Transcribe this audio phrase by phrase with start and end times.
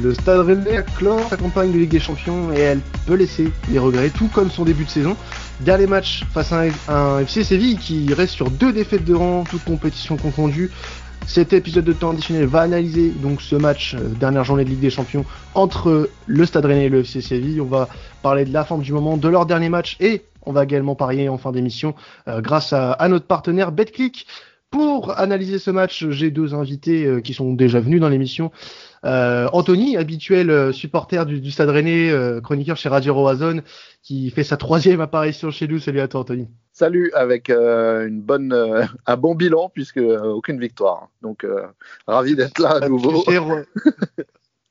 [0.00, 3.78] Le Stade Rennais clore sa campagne de Ligue des Champions et elle peut laisser les
[3.78, 5.16] regrets, tout comme son début de saison.
[5.60, 9.64] Dernier match face à un, FC Séville qui reste sur deux défaites de rang, toutes
[9.64, 10.70] compétitions confondues.
[11.26, 14.80] Cet épisode de temps additionnel va analyser donc ce match, euh, dernière journée de Ligue
[14.80, 15.24] des Champions,
[15.54, 17.60] entre le Stade Rennais et le FC Séville.
[17.60, 17.88] On va
[18.22, 21.28] parler de la forme du moment, de leur dernier match et on va également parier
[21.28, 21.94] en fin d'émission
[22.28, 24.26] euh, grâce à, à, notre partenaire BetClick.
[24.72, 28.50] Pour analyser ce match, j'ai deux invités euh, qui sont déjà venus dans l'émission.
[29.04, 33.62] Euh, Anthony, habituel euh, supporter du, du Stade Rennais, euh, chroniqueur chez Radio Roazhon,
[34.02, 35.78] qui fait sa troisième apparition chez nous.
[35.78, 36.48] Salut à toi, Anthony.
[36.72, 38.54] Salut, avec une bonne,
[39.06, 41.08] un bon bilan puisque aucune victoire.
[41.20, 41.46] Donc
[42.06, 43.24] ravi d'être là à nouveau.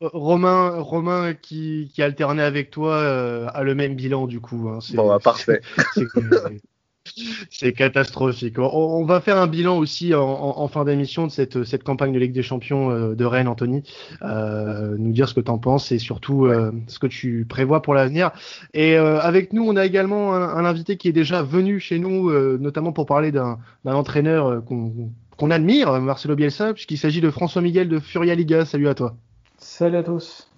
[0.02, 4.68] Romain, Romain qui, qui alternait avec toi a le même bilan du coup.
[4.68, 4.80] Hein.
[4.96, 5.62] Bon, bah, parfait.
[7.50, 8.60] C'est catastrophique.
[8.60, 12.32] On, va faire un bilan aussi en, fin d'émission de cette, cette, campagne de Ligue
[12.32, 13.84] des Champions euh, de Rennes, Anthony.
[14.22, 17.82] Euh, nous dire ce que tu en penses et surtout euh, ce que tu prévois
[17.82, 18.32] pour l'avenir.
[18.74, 22.92] Et avec nous, on a également un, invité qui est déjà venu chez nous, notamment
[22.92, 28.36] pour parler d'un entraîneur qu'on admire, Marcelo Bielsa, puisqu'il s'agit de François Miguel de Furia
[28.36, 28.66] Liga.
[28.66, 29.16] Salut à toi.
[29.58, 30.51] Salut à tous.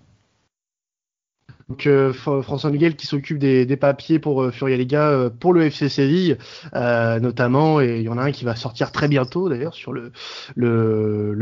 [1.69, 5.63] Donc euh, François Miguel qui s'occupe des, papiers pour euh, Furia Liga euh, pour le
[5.63, 6.37] FC Séville
[6.73, 10.11] notamment et il y en a un qui va sortir très bientôt d'ailleurs sur le,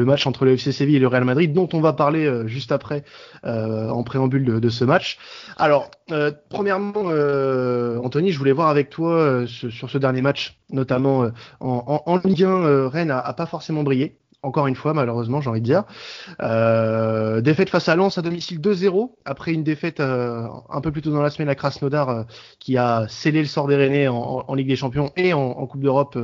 [0.06, 3.04] match entre le FC Séville et le Real Madrid dont on va parler juste après
[3.44, 5.18] en préambule de, ce match.
[5.58, 5.92] Alors
[6.50, 7.06] premièrement
[8.04, 12.44] Anthony je voulais voir avec toi sur ce dernier match notamment en, en, en, Ligue
[12.44, 15.84] 1 Rennes a, a pas forcément brillé encore une fois, malheureusement, j'ai envie de dire.
[16.42, 21.02] Euh, défaite face à Lens à domicile 2-0, après une défaite euh, un peu plus
[21.02, 22.24] tôt dans la semaine à Krasnodar, euh,
[22.60, 26.18] qui a scellé le sort des Rennais en, Ligue des Champions et en, Coupe d'Europe,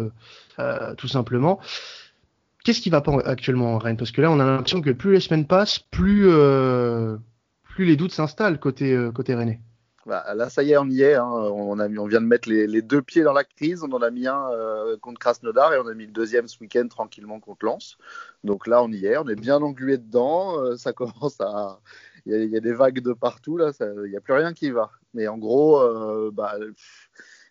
[0.59, 1.59] euh, tout simplement.
[2.63, 3.97] Qu'est-ce qui va pas actuellement en Rennes?
[3.97, 6.27] Parce que là, on a l'impression que plus les semaines passent, plus,
[7.63, 9.61] plus les doutes s'installent côté, côté Rennais.
[10.07, 11.15] Bah, là, ça y est, on y est.
[11.15, 11.27] Hein.
[11.27, 13.83] On, a, on vient de mettre les, deux pieds dans la crise.
[13.83, 16.57] On en a mis un euh, contre Krasnodar et on a mis le deuxième ce
[16.61, 17.97] week-end tranquillement contre Lens.
[18.45, 19.17] Donc là, on y est.
[19.17, 20.63] On est bien englué dedans.
[20.63, 21.81] Euh, ça commence à.
[22.25, 23.57] Il y, a des vagues de partout.
[23.57, 24.91] Là, il n'y a plus rien qui va.
[25.13, 26.55] Mais en gros, euh, bah,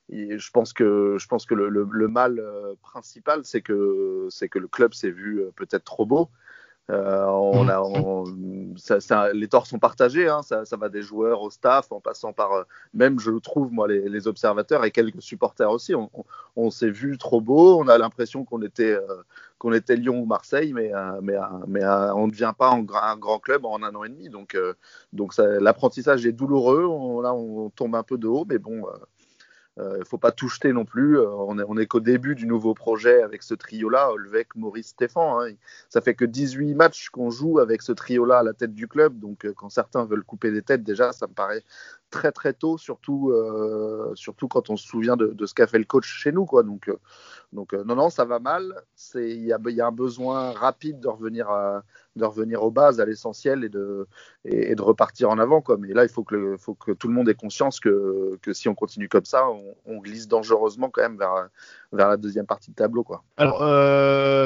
[0.08, 2.42] je pense que, je pense que le, le, le mal
[2.82, 6.30] principal, c'est que, c'est que le club s'est vu peut-être trop beau.
[6.88, 7.70] Euh, on mmh.
[7.70, 11.50] a, on, ça, ça, les torts sont partagés, hein, ça, ça, va des joueurs au
[11.50, 12.62] staff, en passant par euh,
[12.94, 15.94] même, je trouve, moi, les, les, observateurs et quelques supporters aussi.
[16.54, 19.22] On, s'est vu trop beau, on a l'impression qu'on était, euh,
[19.58, 20.92] qu'on était Lyon ou Marseille, mais,
[21.22, 21.34] mais,
[21.66, 24.28] mais on ne devient pas en, un grand club en un an et demi.
[24.28, 24.56] Donc,
[25.12, 26.84] donc l'apprentissage est douloureux.
[26.84, 28.84] On, là, on tombe un peu de haut, mais bon,
[29.78, 31.18] il euh, ne faut pas tout jeter non plus.
[31.18, 35.50] Euh, on est, qu'au début du nouveau projet avec ce trio-là, Olvec, Maurice, Stéphane.
[35.50, 35.54] Hein.
[35.90, 39.18] Ça fait que 18 matchs qu'on joue avec ce trio-là à la tête du club.
[39.18, 41.62] Donc, euh, quand certains veulent couper des têtes, déjà, ça me paraît
[42.10, 45.84] très très tôt, surtout, euh, surtout quand on se souvient de, ce qu'a fait le
[45.84, 46.46] coach chez nous.
[46.46, 46.62] Quoi.
[46.62, 46.98] Donc, euh,
[47.52, 48.74] donc euh, non, non, ça va mal.
[49.14, 51.82] Il y a, y a, un besoin rapide de revenir, à,
[52.14, 54.06] de revenir aux bases, à l'essentiel et de,
[54.44, 55.60] et, de repartir en avant.
[55.60, 55.76] Quoi.
[55.78, 58.52] Mais là, il faut que, le, faut que tout le monde ait conscience que, que
[58.52, 61.48] si on continue comme ça, on, on, glisse dangereusement quand même vers,
[61.96, 63.04] vers la deuxième partie de tableau.
[63.36, 63.58] Alors,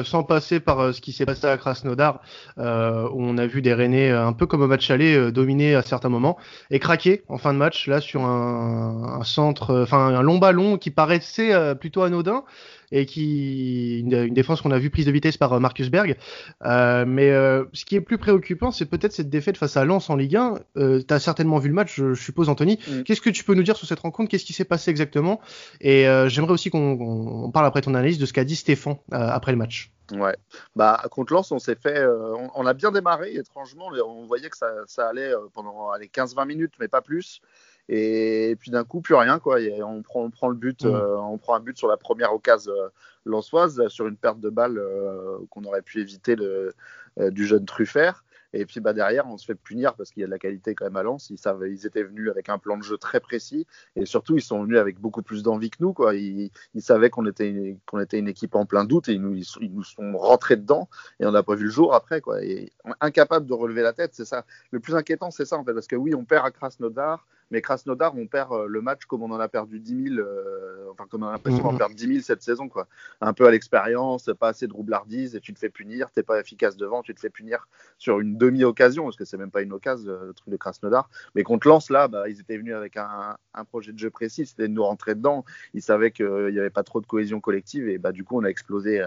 [0.05, 2.21] sans passer par ce qui s'est passé à Krasnodar,
[2.57, 6.09] où on a vu des Rennais un peu comme au match aller dominer à certains
[6.09, 6.37] moments
[6.69, 10.77] et craquer en fin de match là sur un, un centre, enfin un long ballon
[10.77, 12.43] qui paraissait euh, plutôt anodin
[12.91, 16.17] et qui une, une défense qu'on a vu prise de vitesse par euh, Marcus Berg.
[16.63, 20.09] Euh, mais euh, ce qui est plus préoccupant, c'est peut-être cette défaite face à Lens
[20.09, 20.59] en Ligue 1.
[20.77, 22.79] Euh, tu as certainement vu le match, je, je suppose, Anthony.
[22.87, 23.03] Mm.
[23.03, 24.29] Qu'est-ce que tu peux nous dire sur cette rencontre?
[24.29, 25.39] Qu'est-ce qui s'est passé exactement?
[25.79, 29.51] Et j'aimerais aussi qu'on qu parle après ton analyse de ce qu'a dit Stéphane après
[29.51, 29.91] le match.
[30.11, 30.35] Ouais.
[30.75, 33.33] Bah contre Lens, on s'est fait, on, on, a bien démarré.
[33.33, 37.41] Étrangement, on voyait que ça, ça allait pendant les 15-20 minutes, mais pas plus.
[37.89, 39.39] Et, puis d'un coup, plus rien.
[39.39, 39.57] Quoi.
[39.83, 40.87] on, prend, on prend le but, mmh.
[40.87, 42.89] euh, on prend un but sur la première occasion euh,
[43.25, 46.73] lançoise, sur une perte de balle euh, qu'on aurait pu éviter le,
[47.19, 48.23] euh, du jeune Truffert.
[48.53, 50.75] Et puis bah, derrière, on se fait punir parce qu'il y a de la qualité
[50.75, 51.29] quand même à Lens.
[51.29, 53.65] Ils, étaient venus avec un plan de jeu très précis
[53.95, 55.93] et surtout, ils sont venus avec beaucoup plus d'envie que nous.
[55.93, 56.15] Quoi.
[56.15, 59.35] Ils, ils savaient qu'on était, qu'on était une équipe en plein doute et ils nous,
[59.35, 60.89] ils, nous sont rentrés dedans
[61.19, 62.19] et on n'a pas vu le jour après.
[62.19, 62.43] Quoi.
[62.43, 64.45] Et incapable de relever la tête, c'est ça.
[64.71, 67.25] Le plus inquiétant, c'est ça en fait, parce que oui, on perd à Krasnodar.
[67.51, 70.87] Mais Krasnodar, on perd euh, le match comme on en a perdu 10 000, euh,
[70.91, 72.87] enfin comme on a l'impression d'en perdre 10 000 cette saison, quoi.
[73.19, 76.39] Un peu à l'expérience, pas assez de roublardise et tu te fais punir, t'es pas
[76.39, 77.67] efficace devant, tu te fais punir
[77.97, 81.09] sur une demi-occasion, parce que c'est même pas une occasion, euh, le truc de Krasnodar.
[81.35, 84.45] Mais contre Lens, là, bah, ils étaient venus avec un, un projet de jeu précis,
[84.45, 85.43] c'était de nous rentrer dedans.
[85.73, 88.43] Ils savaient qu'il n'y avait pas trop de cohésion collective et bah, du coup, on
[88.45, 89.05] a explosé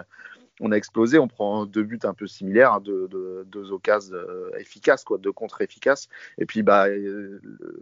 [0.60, 3.08] on a explosé, on prend deux buts un peu similaires, hein, deux,
[3.46, 4.16] deux, occasions
[4.58, 6.08] efficaces, quoi, deux contre efficaces.
[6.38, 6.86] Et puis bah,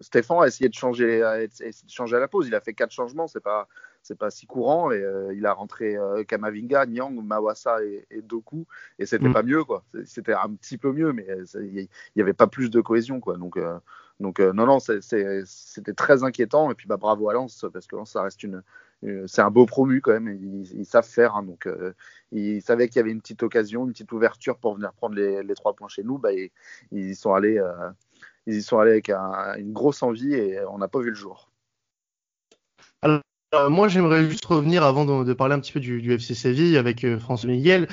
[0.00, 2.46] Stéphane a essayé de changer, a essayé de changer à la pause.
[2.48, 3.68] Il a fait quatre changements, c'est pas
[4.02, 5.04] c'est pas si courant et
[5.34, 5.96] il a rentré
[6.26, 8.66] Kamavinga, Nyang, Mawasa et, Doku
[8.98, 9.32] et c'était mm.
[9.32, 9.84] pas mieux quoi.
[10.04, 13.36] C'était un petit peu mieux, mais il n'y avait pas plus de cohésion quoi.
[13.36, 13.58] Donc
[14.22, 16.70] donc euh, non, non, c'était très inquiétant.
[16.70, 18.62] Et puis bah, bravo à Lens, parce que Lens, ça reste une,
[19.26, 20.38] c'est un beau promu quand même.
[20.74, 21.36] Ils, savent faire.
[21.36, 21.42] Hein.
[21.42, 21.92] donc euh,
[22.30, 25.54] ils savaient qu'il y avait une petite occasion, une petite ouverture pour venir prendre les,
[25.54, 26.18] trois points chez nous.
[26.18, 26.50] Bah, ils,
[26.92, 27.90] y sont allés, euh,
[28.46, 31.50] ils y sont allés avec une grosse envie et on n'a pas vu le jour.
[33.02, 33.20] Alors,
[33.68, 37.50] moi, j'aimerais juste revenir avant de, parler un petit peu du, FC Séville avec François
[37.50, 37.88] Miguel.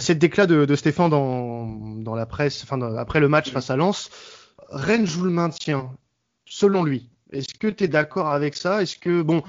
[0.00, 2.64] cette déclat de, Stéphane dans, la presse,
[2.96, 4.10] après le match face à Lens,
[4.68, 5.90] Rennes joue le maintien,
[6.46, 7.10] selon lui.
[7.32, 8.82] Est-ce que tu es d'accord avec ça?
[8.82, 9.42] Est-ce que bon,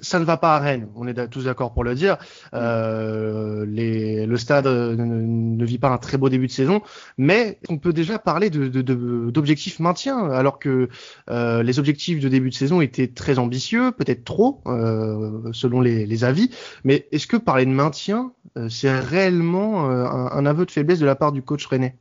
[0.00, 2.18] ça ne va pas à Rennes On est tous d'accord pour le dire.
[2.54, 6.82] Euh, le stade ne, vit pas un très beau début de saison,
[7.18, 10.88] mais on peut déjà parler d'objectifs maintien, alors que
[11.28, 16.24] euh, les objectifs de début de saison étaient très ambitieux, peut-être trop, euh, selon les,
[16.24, 16.50] avis.
[16.84, 18.32] Mais est-ce que parler de maintien,
[18.68, 21.96] c'est réellement un, un, aveu de faiblesse de la part du coach René?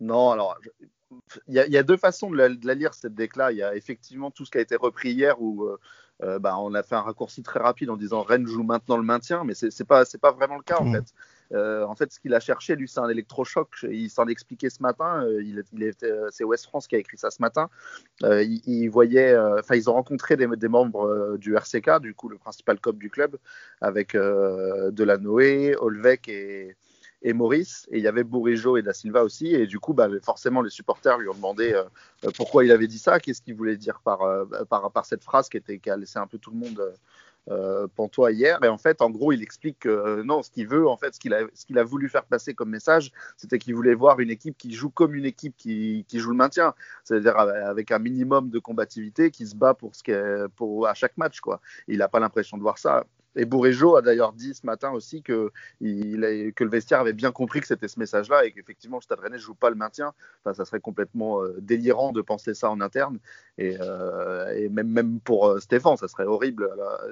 [0.00, 0.56] Non, alors
[1.48, 3.52] il y, a deux façons de la, lire cette décla.
[3.52, 5.78] Il y a effectivement tout ce qui a été repris hier où euh,
[6.22, 9.02] euh, bah, on a fait un raccourci très rapide en disant Rennes joue maintenant le
[9.02, 10.94] maintien, mais c'est pas c'est pas vraiment le cas en mmh.
[10.94, 11.04] fait.
[11.52, 13.68] Euh, en fait, ce qu'il a cherché, lui, c'est un électrochoc.
[13.82, 15.26] Il s'en expliquait ce matin.
[15.40, 15.62] Il,
[16.30, 17.68] c'est West France qui a écrit ça ce matin.
[18.22, 22.80] il, voyait, enfin, ils ont rencontré des, des, membres du RCK, du coup, le principal
[22.80, 23.36] cop du club,
[23.80, 26.76] avec Delanoë, Olvec et,
[27.24, 30.08] et Maurice, et il y avait Bourigeau et Da Silva aussi, et du coup, bah,
[30.22, 31.82] forcément, les supporters lui ont demandé euh,
[32.24, 35.48] euh, pourquoi il avait dit ça, qu'est-ce qu'il voulait dire par, euh, par, cette phrase
[35.48, 36.94] qui, était, a laissé un peu tout le monde
[37.50, 40.86] euh, pantois hier, et en fait, en gros, il explique que non, ce qu'il veut,
[40.86, 44.20] en fait, ce qu'il a, a voulu faire passer comme message, c'était qu'il voulait voir
[44.20, 46.74] une équipe qui joue comme une équipe qui, qui joue le maintien,
[47.04, 51.40] c'est-à-dire avec un minimum de combativité, qui se bat pour ce pour, à chaque match,
[51.40, 51.62] quoi.
[51.88, 53.06] il n'a pas l'impression de voir ça.
[53.36, 55.50] Et Bourrejo a d'ailleurs dit ce matin aussi que,
[55.80, 59.20] il que le vestiaire avait bien compris que c'était ce message-là et qu'effectivement, le Stade
[59.20, 60.12] Rennais ne joue pas le maintien.
[60.40, 63.18] Enfin, ça serait complètement euh, délirant de penser ça en interne.
[63.58, 66.68] Et, euh, et même, même pour euh, Stéphane, ça serait horrible.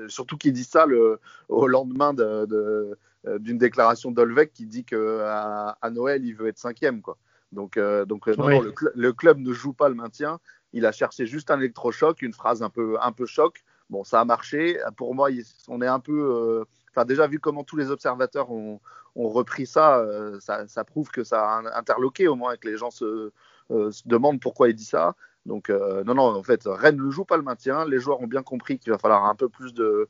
[0.09, 2.99] Surtout qu'il dit ça le, au lendemain de, de,
[3.39, 7.03] d'une déclaration d'Olvec qui dit qu'à à Noël, il veut être cinquième.
[7.03, 7.19] Quoi.
[7.51, 10.39] Donc, donc non, le, le, club ne joue pas le maintien.
[10.73, 14.23] Il a cherché juste un électrochoc, une phrase un peu, un peu choc Bon, ça
[14.23, 14.79] a marché.
[14.97, 15.29] Pour moi,
[15.69, 16.19] on est un peu.
[16.19, 18.81] Euh, enfin, déjà, vu comment tous les observateurs ont,
[19.15, 22.91] repris euh, ça, ça, prouve que ça a interloqué au moins et que les gens
[22.91, 23.31] se,
[23.71, 25.15] euh, demandent pourquoi il dit ça.
[25.45, 27.85] Donc, non, non, en fait, Rennes ne joue pas le maintien.
[27.85, 30.09] Les joueurs ont bien compris qu'il va falloir un peu plus de,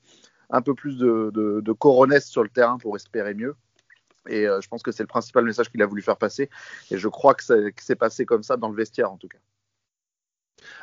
[0.51, 3.57] un peu plus de, de, sur le terrain pour espérer mieux.
[4.29, 6.51] Et je pense que c'est le principal message qu'il a voulu faire passer.
[6.93, 7.43] Et je crois que
[7.81, 9.39] c'est passé comme ça dans le vestiaire, en tout cas.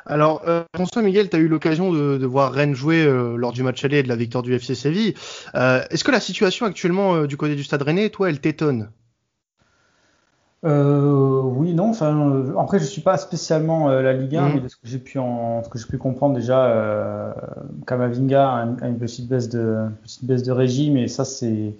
[0.06, 3.62] Alors, euh, François Miguel, tu as eu l'occasion de, voir Rennes jouer euh, lors du
[3.62, 5.14] match aller et de la victoire du FC Séville.
[5.54, 8.90] Euh, est-ce que la situation actuellement du côté du Stade Rennais, toi, elle t'étonne?
[10.62, 11.90] Oui, non.
[11.90, 14.54] Enfin, après, je suis pas spécialement la Ligue 1, mhm.
[14.54, 17.34] mais de ce que j'ai pu en, ce que j'ai pu comprendre déjà,
[17.86, 21.74] Kamavinga a une, petite baisse de, petite baisse de régime, et ça, c'est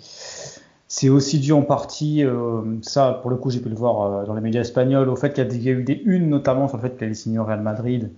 [0.93, 4.25] c'est aussi dû en partie, euh, ça pour le coup j'ai pu le voir euh,
[4.25, 6.83] dans les médias espagnols, au fait qu'il y, a eu des unes notamment sur le
[6.83, 8.11] fait qu'il allait signer au Real Madrid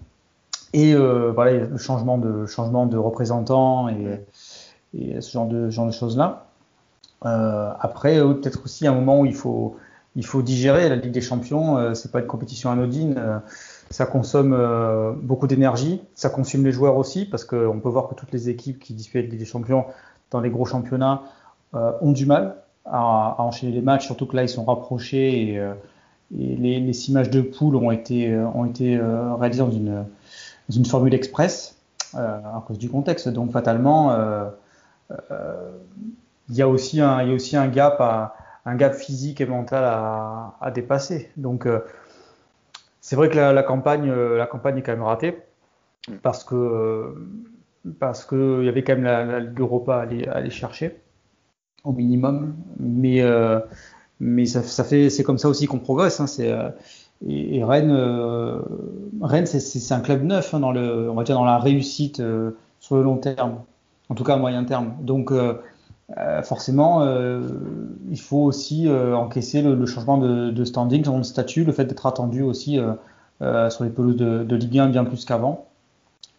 [0.73, 4.25] et euh, voilà le changement de changement de représentant et,
[5.21, 6.47] ce genre de genre de choses là.
[7.21, 9.77] après peut-être aussi un moment où il faut
[10.17, 13.43] il faut digérer la Ligue des Champions, c'est pas une compétition anodine.
[13.91, 14.57] ça consomme
[15.23, 18.79] beaucoup d'énergie, ça consomme les joueurs aussi, parce qu'on peut voir que toutes les équipes
[18.79, 19.87] qui disputent la Ligue des Champions
[20.31, 21.23] dans les gros championnats
[21.73, 25.75] ont du mal à, enchaîner les matchs, surtout que là ils sont rapprochés et, euh,
[26.31, 31.15] les, les, six matchs de poule ont été, euh, ont euh, réalisés dans une, formule
[31.15, 31.77] express
[32.15, 33.29] à cause du contexte.
[33.29, 34.17] Donc fatalement,
[35.11, 41.31] il y a aussi un, gap physique et mental à, dépasser.
[41.37, 41.69] Donc
[43.01, 45.39] c'est vrai que la, campagne, est quand même ratée
[46.23, 47.15] parce que
[47.99, 51.03] parce que il y avait quand même la, Ligue Europa à aller chercher
[51.85, 52.55] au minimum.
[52.79, 53.61] Mais, euh,
[54.21, 56.21] mais ça, ça fait, c'est comme ça aussi qu'on progresse.
[56.21, 56.69] Hein, c'est, euh,
[57.27, 58.61] et, Rennes, euh,
[59.21, 62.23] Rennes c'est, un club neuf hein, dans le, on va dire dans la réussite
[62.81, 63.61] sur le long terme,
[64.09, 64.95] en tout cas à moyen terme.
[65.01, 65.33] Donc
[66.43, 67.07] forcément,
[68.11, 72.43] il faut aussi encaisser le, changement de, de, standing, de statut, le fait d'être attendu
[72.43, 72.81] aussi
[73.41, 75.67] sur les pelouses de, de, Ligue 1 bien plus qu'avant.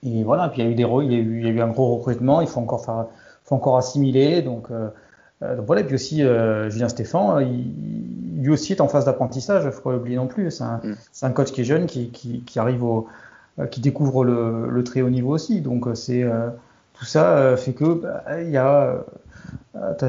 [0.06, 1.52] Et voilà, puis il y a eu des il y a eu, il y a
[1.52, 3.06] eu un gros recrutement, il faut encore faire,
[3.46, 4.42] faut encore assimiler.
[4.42, 4.68] Donc
[5.42, 6.22] donc voilà, et puis aussi
[6.70, 10.28] Julien Stéphan, il, lui aussi est en phase d'apprentissage, il ne faut pas l'oublier non
[10.28, 10.52] plus.
[10.52, 10.96] C'est un, mm.
[11.24, 13.08] un, coach qui est jeune, qui, qui, qui arrive au,
[13.72, 15.62] qui découvre le, le, très haut niveau aussi.
[15.62, 16.26] Donc c'est
[16.94, 19.04] tout ça fait que bah, il y a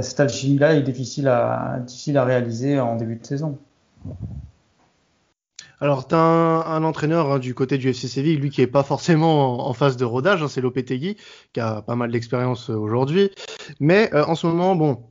[0.03, 3.59] cette alchimie-là est difficile à, difficile à réaliser en début de saison.
[5.81, 8.83] Alors, tu as un, entraîneur hein, du côté du FC Séville, lui qui est pas
[8.83, 11.17] forcément en, phase de rodage, hein, c'est Lopetegui,
[11.53, 13.31] qui a pas mal d'expérience euh, aujourd'hui.
[13.81, 15.03] Mais euh, en ce moment, bon,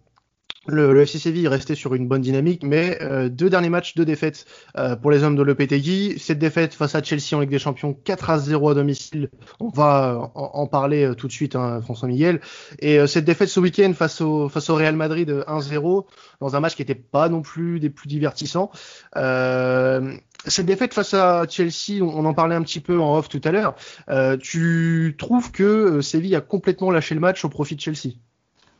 [0.67, 4.05] le, FC Séville est resté sur une bonne dynamique, mais euh, deux derniers matchs, deux
[4.05, 4.45] défaites
[4.77, 6.17] euh, pour les hommes de Lopetegui.
[6.19, 9.29] Cette défaite face à Chelsea en Ligue des Champions, 4 à 0 à domicile.
[9.59, 12.39] On va en, parler euh, tout de suite, hein, François Miguel.
[12.79, 16.05] Et cette défaite ce week-end face au, face au Real Madrid 1-0,
[16.39, 18.71] dans un match qui n'était pas non plus des plus divertissants.
[19.15, 23.51] cette défaite face à Chelsea, on, en parlait un petit peu en off tout à
[23.51, 23.75] l'heure.
[24.39, 28.15] tu trouves que Séville a complètement lâché le match au profit de Chelsea?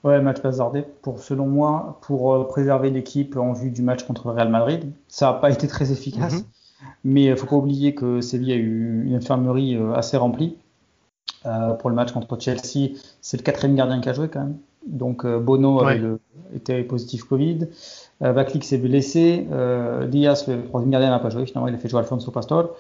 [0.04, 4.28] Ouais, match bazardé, pour, selon moi, pour euh, préserver l'équipe en vue du match contre
[4.28, 4.92] le Real Madrid.
[5.08, 6.44] Ça n'a pas été très efficace, mhm.
[7.06, 10.58] mais il ne faut pas oublier que Séville a eu une infirmerie euh, assez remplie.
[11.46, 14.58] Euh, pour le match contre Chelsea, c'est le quatrième gardien qui a joué quand même.
[14.88, 16.20] Donc Bono avait le,
[16.56, 17.68] était positif Covid.
[18.22, 19.48] Euh, s'est blessé.
[20.10, 21.46] Diaz, le troisième gardien, n'a pas joué.
[21.46, 22.76] Finalement, il a fait jouer Alfonso Pastor.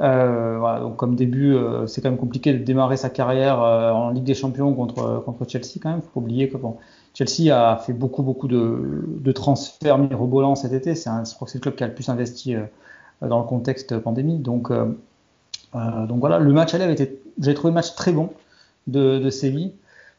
[0.00, 3.92] Euh, voilà, donc comme début, euh, c'est quand même compliqué de démarrer sa carrière euh,
[3.92, 6.02] en Ligue des Champions contre, contre Chelsea quand même.
[6.02, 6.76] Faut pas oublier que bon,
[7.14, 10.94] Chelsea a fait beaucoup beaucoup de, de transferts mirobolants cet été.
[10.94, 12.56] C'est je crois que c'est le club qui a le plus investi
[13.20, 14.38] dans le contexte pandémie.
[14.38, 18.30] Donc, donc voilà, le match aller avait été, j'ai trouvé le match très bon
[18.88, 19.72] de, de Séville.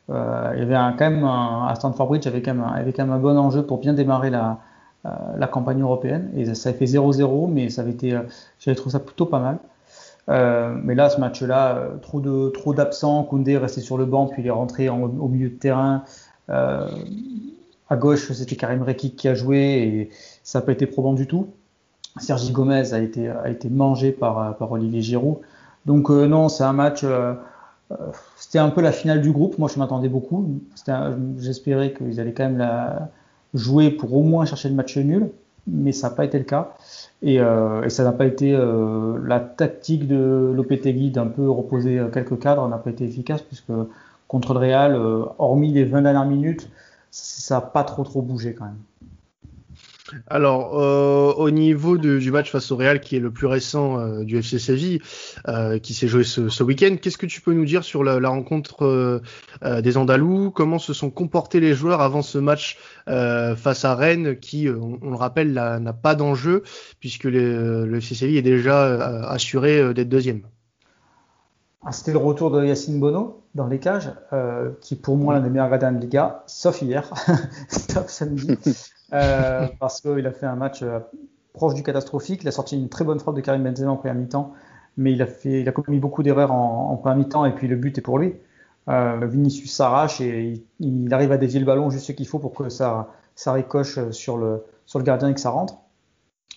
[0.09, 3.19] Il y avait quand même un, à Stamford Bridge, quand même, avait quand même un
[3.19, 4.59] bon enjeu pour bien démarrer la,
[5.03, 6.29] la campagne européenne.
[6.35, 8.19] Et ça a fait 0-0, mais ça avait été,
[8.59, 9.59] j'avais trouvé ça plutôt pas mal.
[10.29, 13.23] Euh, mais là, ce match-là, euh, trop d'absents.
[13.23, 16.03] Koundé est resté sur le banc, puis il est rentré au milieu de terrain.
[16.49, 16.87] Euh,
[17.89, 20.09] à gauche, c'était Karim Rekik qui a joué et
[20.43, 21.47] ça n'a pas été probant du tout.
[22.17, 23.29] Sergi Gomez a été,
[23.69, 25.37] mangé par Olivier Giroud.
[25.85, 27.03] Donc non, c'est un match.
[28.37, 29.57] C'était un peu la finale du groupe.
[29.57, 30.59] Moi, je m'attendais beaucoup.
[31.37, 33.09] J'espérais qu'ils allaient quand même la
[33.53, 35.29] jouer pour au moins chercher le match nul,
[35.67, 36.73] mais ça n'a pas été le cas.
[37.23, 42.39] Euh, et, ça n'a pas été euh, la tactique de Lopetegui d'un peu reposer quelques
[42.39, 43.71] cadres n'a pas été efficace puisque
[44.27, 46.69] contre le Real, euh, hormis les 20 dernières minutes,
[47.11, 48.79] ça n'a pas trop trop bougé quand même.
[50.27, 54.23] Alors, euh, au niveau du match face au Real, qui est le plus récent euh,
[54.23, 55.01] du FC Séville,
[55.47, 59.21] euh, qui s'est joué ce, week-end, qu'est-ce que tu peux nous dire sur la, rencontre
[59.63, 60.51] des Andalous?
[60.51, 65.15] Comment se sont comportés les joueurs avant ce match face à Rennes, qui, on, le
[65.15, 66.63] rappelle, n'a pas d'enjeu,
[66.99, 70.41] puisque le FC Séville est déjà assuré d'être deuxième?
[71.85, 74.11] Ah, C'était le retour de Yacine Bono dans les cages,
[74.81, 77.11] qui est pour moi l'un des meilleurs gardiens de Liga, sauf hier,
[77.67, 78.57] sauf samedi.
[79.13, 80.99] Euh, parce qu'il a fait un match euh,
[81.53, 82.41] proche du catastrophique.
[82.43, 84.53] Il a sorti une très bonne frappe de Karim Benzema en première mi-temps,
[84.97, 87.67] mais il a, fait, il a commis beaucoup d'erreurs en, en première mi-temps et puis
[87.67, 88.33] le but est pour lui.
[88.89, 92.53] Euh, Vinicius s'arrache et il, arrive à dévier le ballon juste ce qu'il faut pour
[92.53, 95.77] que ça, ça ricoche sur le, sur le gardien et que ça rentre.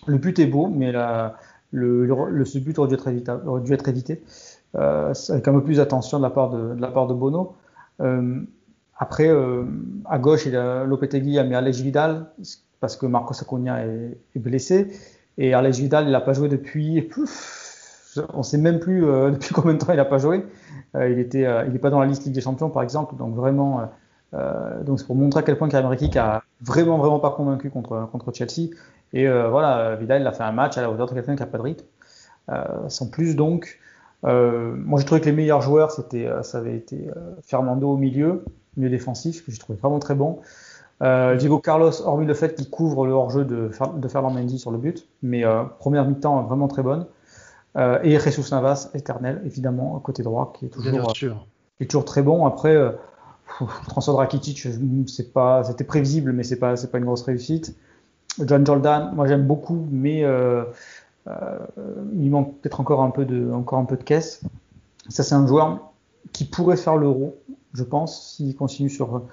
[0.07, 1.35] Le but est beau, mais la,
[1.71, 5.53] le, le, ce but aurait dû être, évité, aurait dû être évité euh, avec un
[5.53, 7.55] peu plus d'attention de la part de, la part de Bono.
[8.01, 8.41] Euh,
[8.97, 9.63] après, euh,
[10.05, 12.27] à gauche, il a, Lopetegui a mis Alej Vidal
[12.79, 14.91] parce que Marcos Acuna est, blessé.
[15.37, 17.09] Et Alej Vidal, il n'a pas joué depuis.
[18.33, 20.45] on ne sait même plus euh, depuis combien de temps il n'a pas joué.
[20.95, 23.15] Il il n'est pas dans la liste Ligue des Champions, par exemple.
[23.15, 23.89] Donc vraiment,
[24.33, 28.09] donc c'est pour montrer à quel point Karim Rekik a vraiment, vraiment pas convaincu contre
[28.11, 28.69] contre Chelsea.
[29.13, 31.45] Et voilà, Vidal, il a fait un match à la hauteur de quelqu'un qui n'a
[31.45, 31.85] pas de rythme.
[32.87, 33.77] sans plus, donc.
[34.23, 37.09] Moi, j'ai trouvé que les meilleurs joueurs, c'était, ça avait été
[37.41, 38.43] Fernando au milieu,
[38.75, 40.39] milieu défensif, que j'ai trouvé vraiment très bon.
[41.03, 44.71] Euh, Diego Carlos, hormis le fait qu'il couvre le hors-jeu de, de Ferland Mendy sur
[44.71, 47.05] le but, mais euh, première mi-temps vraiment très bonne.
[47.77, 51.27] Euh, et Jesus Navas, éternel, évidemment, côté droit, qui est toujours, qui
[51.79, 52.47] est toujours très bon.
[52.47, 52.91] Après, euh,
[53.87, 54.67] transfert de Rakitic,
[55.07, 57.75] c'est pas, c'était prévisible, mais c'est pas, c'est pas une grosse réussite.
[58.43, 60.65] John Jordan, moi j'aime beaucoup, mais euh, euh,
[62.13, 64.41] il manque peut-être encore un peu de, encore un de caisse.
[65.09, 65.91] Ça, c'est un joueur
[66.33, 67.37] qui pourrait faire l'euro,
[67.73, 69.23] je pense, s'il continue sur,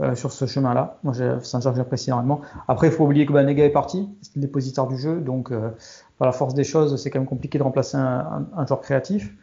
[0.00, 0.98] euh, sur ce chemin-là.
[1.04, 2.40] Moi, c'est un joueur que j'apprécie énormément.
[2.68, 5.70] Après, il faut oublier que Banega est parti, c'est le dépositeur du jeu, donc euh,
[6.18, 9.34] par la force des choses, c'est quand même compliqué de remplacer un, joueur créatif.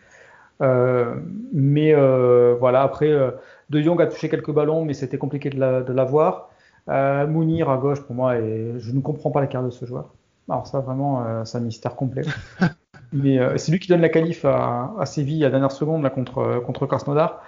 [0.61, 1.15] Euh,
[1.53, 3.31] mais euh, voilà, après, euh,
[3.69, 6.49] De Jong a touché quelques ballons, mais c'était compliqué de l'avoir.
[6.87, 10.13] La, Mounir à gauche, pour moi, et je ne comprends pas l'écart de ce joueur.
[10.49, 12.23] Alors ça, vraiment, c'est un mystère complet.
[13.13, 16.09] mais c'est lui qui donne la qualif à, à Séville à la dernière seconde là,
[16.09, 17.41] contre, contre Krasnodar.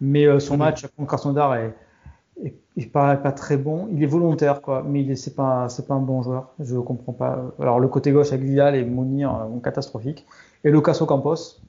[0.00, 1.74] Mais euh, son match contre Krasnodar est,
[2.76, 3.88] est, pas, pas très bon.
[3.92, 6.52] Il est volontaire, quoi, mais c'est pas, c'est pas un bon joueur.
[6.58, 7.38] Je comprends pas.
[7.60, 10.26] Alors, le côté gauche avec Vidal et Mounir sont catastrophiques.
[10.64, 11.60] Et Lucas Ocampos,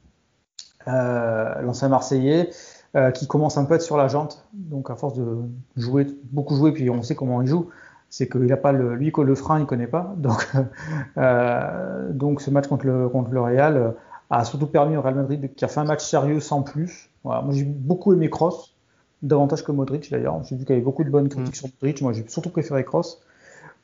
[0.88, 2.50] euh, l'ancien Marseillais,
[2.96, 4.48] euh, qui commence un peu à être sur la jante.
[4.54, 5.38] Donc, à force de
[5.76, 7.70] jouer, beaucoup jouer, puis on sait comment il joue,
[8.16, 10.14] c'est qu'il a pas le, lui, le frein, il connaît pas.
[10.16, 10.50] Donc,
[11.18, 13.94] euh, donc ce match contre le, contre le Real
[14.30, 17.10] a surtout permis au Real Madrid, qui a fait un match sérieux sans plus.
[17.26, 17.42] Voilà.
[17.42, 18.74] Moi, j'ai beaucoup aimé Cross
[19.22, 20.42] davantage que Modric d'ailleurs.
[20.46, 21.58] J'ai vu qu'il y avait beaucoup de bonnes critiques mm.
[21.58, 22.02] sur Modric.
[22.02, 23.22] Moi, j'ai surtout préféré Cross.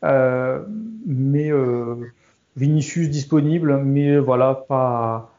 [0.05, 0.63] Euh,
[1.05, 1.95] mais euh,
[2.55, 5.33] Vinicius disponible, mais voilà, pas,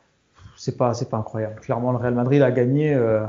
[0.58, 1.60] c'est pas, c'est pas incroyable.
[1.60, 2.92] Clairement, le Real Madrid a gagné.
[2.92, 3.24] Euh,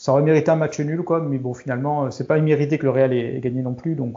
[0.00, 1.20] ça aurait mérité un match nul, quoi.
[1.20, 3.96] Mais bon, finalement, c'est pas immérité que le Real ait, gagné non plus.
[3.96, 4.16] Donc,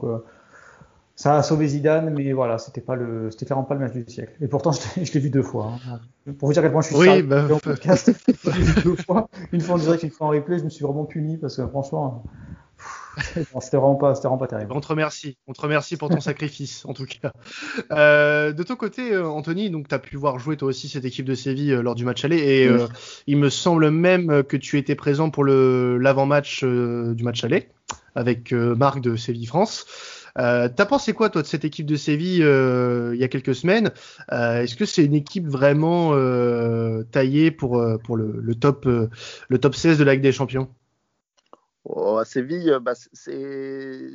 [1.16, 4.06] ça a sauvé Zidane, mais voilà, c'était pas le, c'était clairement pas le match du
[4.08, 4.34] siècle.
[4.42, 4.72] Et pourtant,
[5.02, 5.74] je l'ai vu deux fois.
[5.90, 6.00] Hein.
[6.40, 8.12] Pour vous dire à quel point je suis oui, bah, podcast,
[8.84, 9.28] deux fois.
[9.52, 11.68] Une fois en direct, une fois en replay, je me suis vraiment puni parce que
[11.68, 12.24] franchement,
[13.62, 14.72] c'était vraiment pas, c'était vraiment pas terrible.
[14.74, 17.32] On te remercie, on te remercie pour ton sacrifice, en tout cas.
[17.92, 21.06] Euh, de ton côté, euh, Anthony, donc tu as pu voir jouer toi aussi cette
[21.06, 22.88] équipe de Séville euh, lors du match aller, et euh,
[23.28, 27.70] il me semble même que tu étais présent pour le l'avant-match du match aller
[28.16, 29.86] avec Marc de Séville France.
[30.40, 33.56] Euh, T'as pensé quoi toi de cette équipe de Séville euh, il y a quelques
[33.56, 33.92] semaines?
[34.32, 38.86] Euh, Est-ce que c'est une équipe vraiment euh, taillée pour euh, pour le, le top
[38.86, 40.70] le top 16 de la Ligue des Champions?
[41.86, 44.10] Oh, à Séville, bah, c'est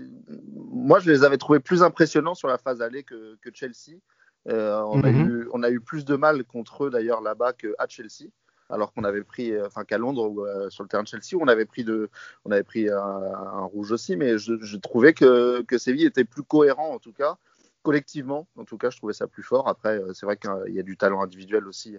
[0.55, 3.99] moi je les avais trouvés plus impressionnants sur la phase aller que, que Chelsea.
[4.47, 5.29] on, a mhm.
[5.29, 8.31] eu, on a eu plus de mal contre eux d'ailleurs là-bas qu'à Chelsea
[8.71, 11.41] alors qu'on avait pris, euh, enfin qu'à Londres ou euh, sur le terrain de Chelsea,
[11.41, 12.11] on avait pris de,
[12.45, 16.91] on avait pris un, rouge aussi, mais je, trouvais que, que Séville était plus cohérent
[16.95, 17.37] en tout cas
[17.83, 19.67] collectivement, en tout cas, je trouvais ça plus fort.
[19.67, 21.97] Après, euh, c'est vrai qu'il y a du talent individuel aussi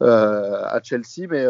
[0.00, 1.46] à Chelsea, mais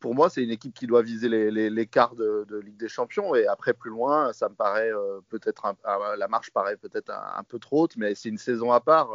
[0.00, 3.34] pour moi, c'est une équipe qui doit viser les, quarts de, Ligue des Champions.
[3.34, 4.92] Et après, plus loin, ça me paraît
[5.28, 5.74] peut-être
[6.16, 9.10] la marche paraît peut-être un, peu trop haute, mais c'est une saison à part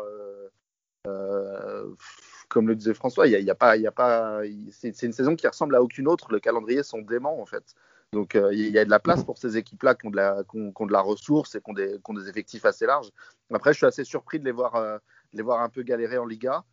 [2.49, 4.41] comme le disait François, il y a, pas, il y a pas,
[4.71, 6.31] c'est une saison qui ressemble à aucune autre.
[6.31, 7.75] Le calendrier sont dément en fait.
[8.11, 10.43] Donc euh, il y a de la place pour ces équipes-là qui ont de la,
[10.51, 13.11] qui de la ressource et qui ont, des, effectifs assez larges.
[13.53, 14.97] Après, je suis assez surpris de les voir, euh,
[15.31, 16.63] de les voir un peu galérer en Liga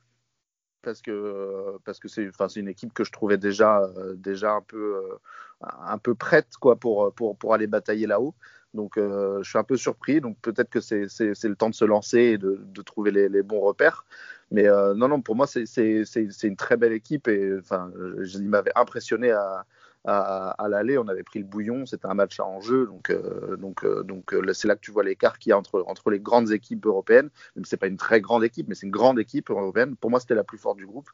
[0.86, 4.52] parce que parce que c'est enfin c'est une équipe que je trouvais déjà euh, déjà
[4.52, 5.02] un peu
[5.60, 8.34] un peu prête quoi pour pour pour aller batailler là-haut.
[8.72, 10.20] Donc je suis un peu surpris.
[10.20, 11.08] Donc peut-être que c'est
[11.48, 14.04] le temps de se lancer et de, de trouver les, bons repères.
[14.50, 17.90] Mais euh, non, non, pour moi, c'est une très belle équipe et enfin,
[18.22, 19.64] il m'avait impressionné à,
[20.06, 20.98] à, l'aller.
[20.98, 22.86] On avait pris le bouillon, c'était un match à enjeu.
[22.86, 26.20] Donc, euh, euh, donc c'est là que tu vois l'écart qu'il y a entre, les
[26.20, 27.30] grandes équipes européennes.
[27.56, 29.96] Même c'est pas une très grande équipe, mais c'est une grande équipe européenne.
[29.96, 31.10] Pour moi, c'était la plus forte du groupe.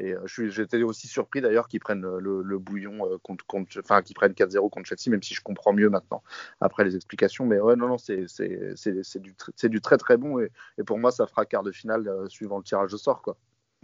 [0.00, 3.44] Et euh, j'étais aussi surpris d'ailleurs qu'ils prennent le, bouillon euh, contre,
[3.78, 6.22] enfin qu'ils prennent 4-0 contre Chelsea, même si je comprends mieux maintenant
[6.60, 7.44] après les explications.
[7.44, 8.26] Mais ouais, non, non, c'est
[9.68, 10.50] du, très très bon et,
[10.86, 13.36] pour moi, ça fera quart de finale euh, suivant le tirage de sort, quoi.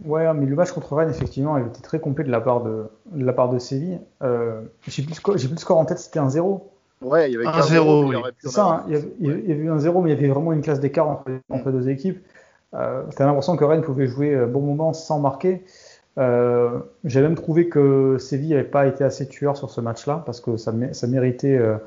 [0.05, 2.85] Ouais, mais le match contre Rennes, effectivement, il était très complet de la part de,
[3.11, 3.99] de la part de Séville.
[4.21, 6.71] Euh, J'ai plus, plus, le score en tête, c'était un 0.
[7.01, 8.13] Ouais, il y avait un 0.
[8.39, 10.17] C'est ça, hein, il, y avait, il, y avait, eu un 0, mais il y
[10.17, 12.23] avait vraiment une classe d'écart entre, entre, deux équipes.
[12.73, 15.63] Euh, T'as l'impression que Rennes pouvait jouer bon moment sans marquer.
[16.17, 20.41] Euh, j'ai même trouvé que Séville n'avait pas été assez tueur sur ce match-là parce
[20.41, 21.77] que ça, ça méritait euh,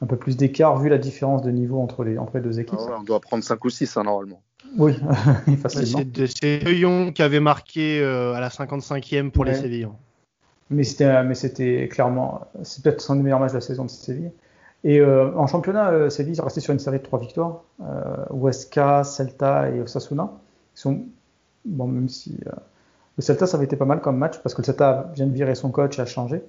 [0.00, 2.78] un peu plus d'écart vu la différence de niveau entre les, entre les deux équipes.
[2.80, 4.40] Ah on doit prendre 5 ou 6 hein, normalement.
[4.76, 4.94] Oui,
[5.62, 6.02] facilement.
[6.40, 9.98] C'est Lyon qui avait marqué euh, à la 55e pour les Sévillans.
[10.70, 14.30] Mais c'était, clairement, c'est peut-être son des meilleurs matchs de la saison de Séville.
[14.84, 17.64] Et en championnat, Séville est resté sur une série de trois victoires.
[18.30, 20.30] Huesca, Celta et Osasuna.
[20.76, 21.02] Ils sont,
[21.64, 22.38] bon, même si
[23.20, 25.32] le Celta, ça avait été pas mal comme match parce que le Celta vient de
[25.32, 26.42] virer son coach, a changé.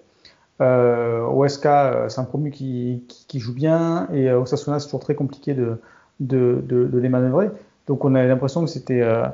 [0.61, 5.53] Euh, euh, c'est un promu qui, joue bien et euh, Osasuna, c'est toujours très compliqué
[5.53, 5.79] de,
[6.19, 7.49] de, les manœuvrer.
[7.87, 9.01] Donc on a l'impression que c'était.
[9.01, 9.25] Euh,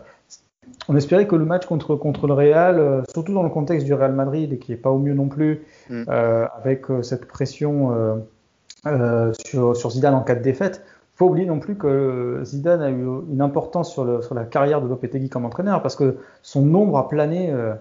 [0.90, 4.14] on espérait que le match contre, contre le Real, surtout dans le contexte du Real
[4.14, 6.04] Madrid et qui n'est pas au mieux non plus, mm.
[6.08, 8.22] avec cette pression
[9.46, 10.84] sur, sur Zidane en cas de défaite,
[11.18, 14.84] faut oublier non plus que Zidane a eu une importance sur, le, sur la carrière
[14.84, 17.74] de Lopetegui comme entraîneur parce que son nombre a plané euh,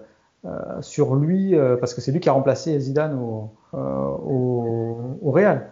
[0.45, 5.31] euh, sur lui euh, parce que c'est lui qui a remplacé Zidane au, au, au
[5.31, 5.69] Real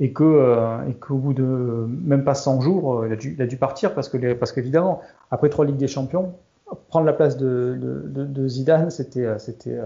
[0.00, 3.46] et que et qu'au bout de même pas 100 jours il a dû, il a
[3.46, 6.34] dû partir parce que parce qu'évidemment après trois ligues des champions
[6.88, 9.78] prendre la place de, de, de Zidane c'était c'était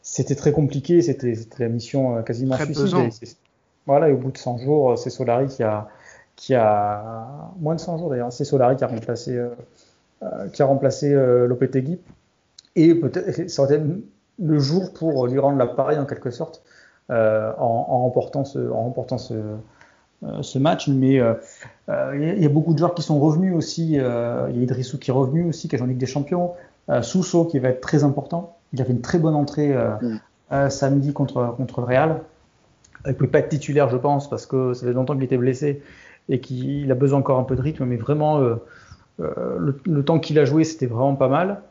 [0.00, 3.36] c'était très compliqué c'était la mission quasiment suicide
[3.86, 5.88] voilà et au bout de 100 jours c'est Solari qui a
[6.36, 8.32] qui a moins de 100 jours d'ailleurs.
[8.32, 9.48] C'est Solari qui a remplacé, euh,
[10.22, 11.98] euh, qui a remplacé euh, Lopetegui.
[12.76, 13.84] Et peut-être ça aurait été
[14.38, 16.62] le jour pour lui rendre l'appareil en quelque sorte.
[17.10, 17.14] En,
[17.58, 19.34] en, remportant ce, en remportant ce,
[20.42, 20.88] ce match.
[20.88, 21.20] Mais
[21.88, 23.92] il y a beaucoup de joueurs qui sont revenus aussi.
[23.92, 26.52] Il y a Idrissou qui est revenu aussi, qui est en Ligue des Champions.
[27.02, 28.56] Sousso qui va être très important.
[28.72, 30.70] Il a fait une très bonne entrée mm.
[30.70, 32.20] samedi contre, contre le Real.
[33.06, 35.36] Il ne peut pas être titulaire, je pense, parce que ça fait longtemps qu'il était
[35.36, 35.82] blessé
[36.28, 37.84] et qu'il a besoin encore un peu de rythme.
[37.84, 38.56] Mais vraiment, euh,
[39.20, 41.62] euh, le, temps qu'il a joué, c'était vraiment pas mal.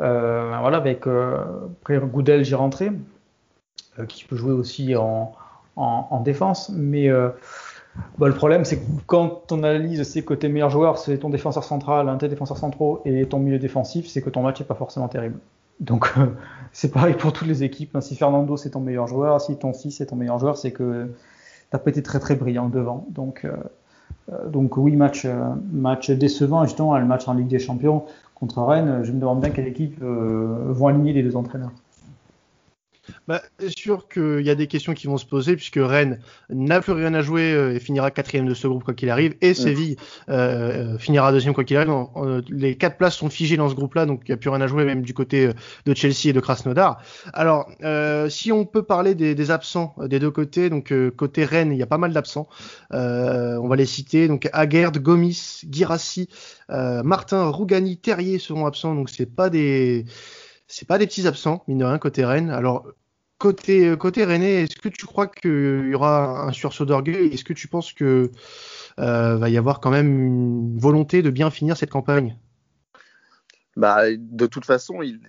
[0.00, 2.92] Euh, voilà, avec après Goudel, j'y rentré,
[4.08, 5.32] qui peut jouer aussi en,
[5.76, 6.70] en, défense.
[6.74, 7.08] Mais
[8.18, 11.30] bah, le problème, c'est que quand ton analyse c'est que tes meilleurs joueurs, c'est ton
[11.30, 14.66] défenseur central, un tes défenseurs centraux et ton milieu défensif, c'est que ton match n'est
[14.66, 15.38] pas forcément terrible.
[15.80, 16.12] Donc
[16.72, 17.96] c'est pareil pour toutes les équipes.
[17.96, 18.00] Hein.
[18.00, 21.10] Si Fernando c'est ton meilleur joueur, si ton fils c'est ton meilleur joueur, c'est que
[21.70, 23.06] t'as pas été très très brillant devant.
[23.10, 23.52] Donc euh,
[24.32, 28.04] euh, donc oui euh, match décevant justement le match en Ligue des Champions
[28.34, 29.00] contre Rennes.
[29.02, 31.72] Je me demande bien quelle équipe vont aligner les deux entraîneurs.
[33.28, 36.80] Bah, c'est sûr qu'il y a des questions qui vont se poser puisque Rennes n'a
[36.80, 39.52] plus rien à jouer euh, et finira quatrième de ce groupe quoi qu'il arrive et
[39.52, 39.96] Séville
[40.28, 41.90] euh, euh, finira deuxième quoi qu'il arrive.
[42.48, 44.68] les quatre places sont figées dans ce groupe-là donc il n'y a plus rien à
[44.68, 45.50] jouer même du côté
[45.86, 47.02] de Chelsea et de Krasnodar.
[47.32, 47.68] Alors
[48.28, 51.86] si on peut parler des, absents des deux côtés, donc côté Rennes il y a
[51.86, 52.48] pas mal d'absents.
[52.90, 56.28] on va les citer donc Aguerd, Gomis, Girassi,
[56.68, 60.04] Martin, Rougani, Terrier seront absents donc c'est pas des
[60.68, 62.50] c'est pas des petits absents, mine de rien, côté Rennes.
[62.50, 62.86] Alors,
[63.38, 67.32] côté, côté Rennais, est-ce que tu crois qu'il y aura un sursaut d'orgueil?
[67.32, 68.30] Est-ce que tu penses que
[68.98, 72.38] euh, va y avoir quand même une volonté de bien finir cette campagne?
[73.76, 75.20] Bah, de toute façon, il,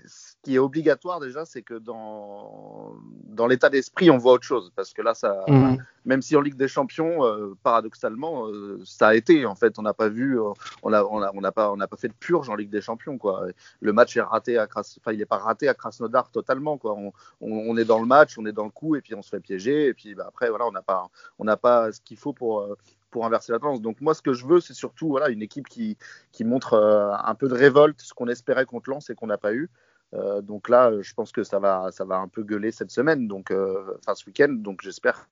[0.43, 2.93] qui est obligatoire déjà, c'est que dans,
[3.26, 4.71] dans l'état d'esprit, on voit autre chose.
[4.76, 5.78] Parce que là, ça, mhm.
[6.06, 9.45] même si en Ligue des Champions, euh, paradoxalement, euh, ça a été.
[9.45, 10.52] En fait, on n'a pas vu, euh,
[10.84, 12.82] on n'a on a, on a pas, on pas fait de purge en Ligue des
[12.82, 13.17] Champions.
[13.17, 13.47] Quoi.
[13.82, 16.78] Le match est raté à Kras, enfin, il n'est pas raté à Krasnodar totalement.
[16.78, 16.93] Quoi.
[16.93, 19.30] On, on, est dans le match, on est dans le coup, et puis on se
[19.30, 19.88] fait piéger.
[19.88, 21.08] Et puis bah, après, voilà, on n'a pas,
[21.39, 22.67] on n'a pas ce qu'il faut pour
[23.10, 23.82] pour inverser la tendance.
[23.82, 25.97] Donc moi, ce que je veux, c'est surtout voilà, une équipe qui,
[26.32, 29.54] qui montre un peu de révolte, ce qu'on espérait contre Lens et qu'on n'a pas
[29.54, 29.69] eu.
[30.13, 33.28] Euh, donc là, je pense que ça va, ça va un peu gueuler cette semaine,
[33.28, 34.50] donc euh, enfin ce week-end.
[34.50, 35.30] Donc j'espère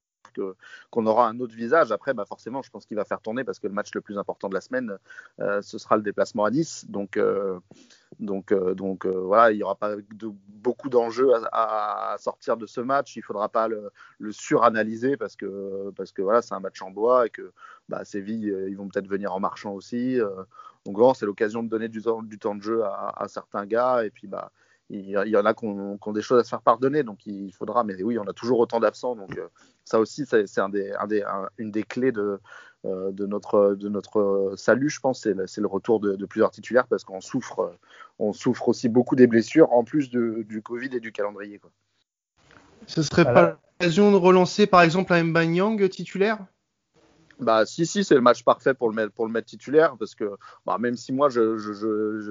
[0.92, 1.94] qu'on aura un autre visage.
[1.94, 4.18] Après, bah forcément, je pense qu'il va faire tourner parce que le match le plus
[4.18, 4.98] important de la semaine,
[5.40, 6.86] euh, ce sera le déplacement à Nice.
[6.90, 7.18] Donc,
[8.20, 9.96] donc, donc voilà, il n'y aura pas
[10.50, 13.16] beaucoup d'enjeux à, sortir de ce match.
[13.16, 13.92] Il ne faudra pas le,
[14.32, 17.54] suranalyser parce que, parce que voilà, c'est un match en bois et que
[17.88, 20.20] bah, Séville, ils vont peut-être venir en marchant aussi.
[20.86, 24.04] donc, c'est l'occasion de donner du temps, du temps de jeu à, à, certains gars.
[24.04, 24.52] Et puis, bah,
[24.90, 27.84] il y en a qui ont, des choses à se faire pardonner, donc il faudra.
[27.84, 29.48] Mais oui, on a toujours autant d'absents, donc euh,
[29.84, 31.24] ça aussi, c'est un des, un des,
[31.58, 32.40] une des clés de,
[32.86, 37.04] euh, de, notre, de notre salut, je pense, c'est le, retour de, plusieurs titulaires parce
[37.04, 37.76] qu'on souffre,
[38.20, 41.58] on souffre aussi beaucoup des blessures, en plus du Covid et du calendrier.
[41.58, 41.72] Quoi.
[42.86, 46.46] Ce serait pas l'occasion de relancer, par exemple, un Mbanyang titulaire?
[47.40, 50.16] Bah si si c'est le match parfait pour le mettre pour le mettre titulaire parce
[50.16, 50.32] que
[50.66, 51.74] bah, même si moi je, je,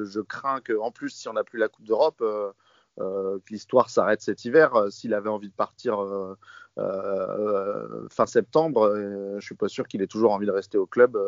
[0.04, 2.52] je, crains que en plus si on n'a plus la Coupe d'Europe euh,
[3.00, 5.98] euh, que l'histoire s'arrête cet hiver euh, s'il avait envie de partir
[8.10, 8.94] fin septembre
[9.38, 11.18] je suis pas sûr qu'il ait toujours envie de rester au club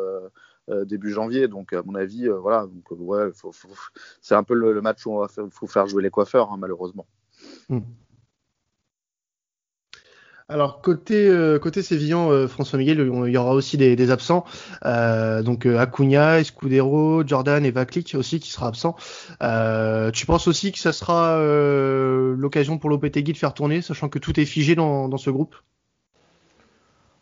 [0.69, 3.29] début janvier donc à mon avis voilà donc ouais
[4.21, 7.05] c'est un peu le, match où faire, faut faire jouer les coiffeurs hein, malheureusement.
[7.69, 7.79] Mmh.
[10.49, 14.45] Alors côté euh, côté Sévillan, euh, François Miguel, il y aura aussi des, absents.
[14.85, 18.95] Euh, donc Acuna, Escudero, Jordan et Vaklik aussi qui sera absent.
[20.13, 21.37] tu penses aussi que ça sera
[22.37, 25.55] l'occasion pour Lopetegui de faire tourner, sachant que tout est figé dans, ce groupe?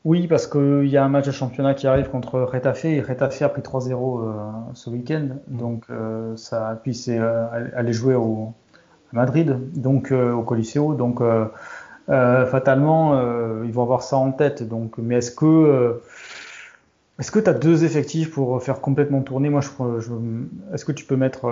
[0.03, 3.41] Oui, parce qu'il y a un match de championnat qui arrive contre Retafe et Retafe
[3.41, 4.21] a pris 3-0
[4.75, 5.29] ce week-end.
[5.47, 5.85] Donc
[6.35, 8.53] ça, puis c'est aller jouer au,
[9.11, 10.93] à Madrid, donc au Coliseo.
[10.93, 11.45] Donc euh,
[12.07, 14.67] fatalement, euh, ils vont avoir ça en tête.
[14.67, 16.03] Donc, mais est-ce que euh,
[17.19, 19.49] est-ce que tu as deux effectifs pour faire complètement tourner?
[19.49, 20.11] Moi, je, je
[20.73, 21.49] est-ce que tu peux mettre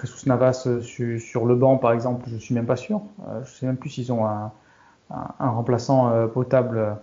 [0.00, 2.28] Jesus Navas sur, le banc, par exemple?
[2.28, 3.00] Je suis même pas sûr.
[3.42, 4.52] je sais même plus s'ils ont un,
[5.10, 6.94] un, remplaçant potable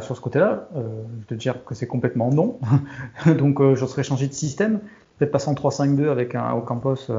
[0.00, 0.68] sur ce côté-là.
[0.74, 2.58] je te dire que c'est complètement non.
[3.26, 4.80] Donc, je serais changé de système.
[5.18, 7.10] Peut-être passer en 3-5-2 avec un Ocampos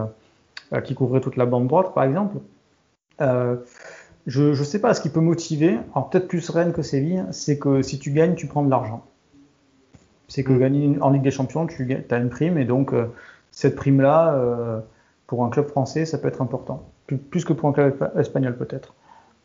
[0.84, 2.38] qui couvrait toute la bande droite, par exemple.
[4.28, 7.58] Je ne sais pas ce qui peut motiver, alors peut-être plus Rennes que Séville, c'est
[7.58, 9.04] que si tu gagnes, tu prends de l'argent.
[10.28, 10.60] C'est que mm.
[10.60, 13.08] gagner en Ligue des Champions, tu as une prime, et donc euh,
[13.52, 14.80] cette prime-là, euh,
[15.28, 16.88] pour un club français, ça peut être important.
[17.08, 18.94] Plus, que pour un club espagnol peut-être.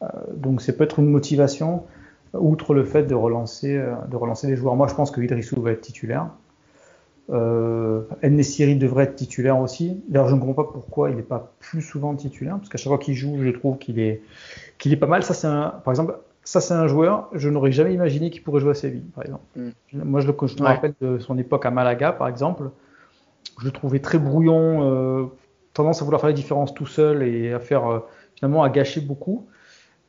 [0.02, 1.84] Euh, donc ça peut être une motivation,
[2.34, 4.76] outre le fait de relancer, de relancer les joueurs.
[4.76, 6.28] Moi je pense que Idrissou va être titulaire.
[7.30, 10.02] Euh, Nessiri devrait être titulaire aussi.
[10.08, 12.88] D'ailleurs, je ne comprends pas pourquoi il n'est pas plus souvent titulaire, parce qu'à chaque
[12.88, 14.22] fois qu'il joue, je trouve qu'il est,
[14.78, 15.22] qu'il est pas mal.
[15.22, 18.70] Ça, c'est par exemple, ça c'est un joueur, je n'aurais jamais imaginé qu'il pourrait jouer
[18.70, 19.44] à Séville, par exemple.
[19.56, 19.70] Mm.
[19.92, 22.70] Moi, je me rappelle de son époque à Malaga, par exemple.
[23.60, 25.26] Je le trouvais très brouillon, euh,
[25.72, 28.00] tendance à vouloir faire les différences tout seul et à faire euh,
[28.34, 29.46] finalement à gâcher beaucoup.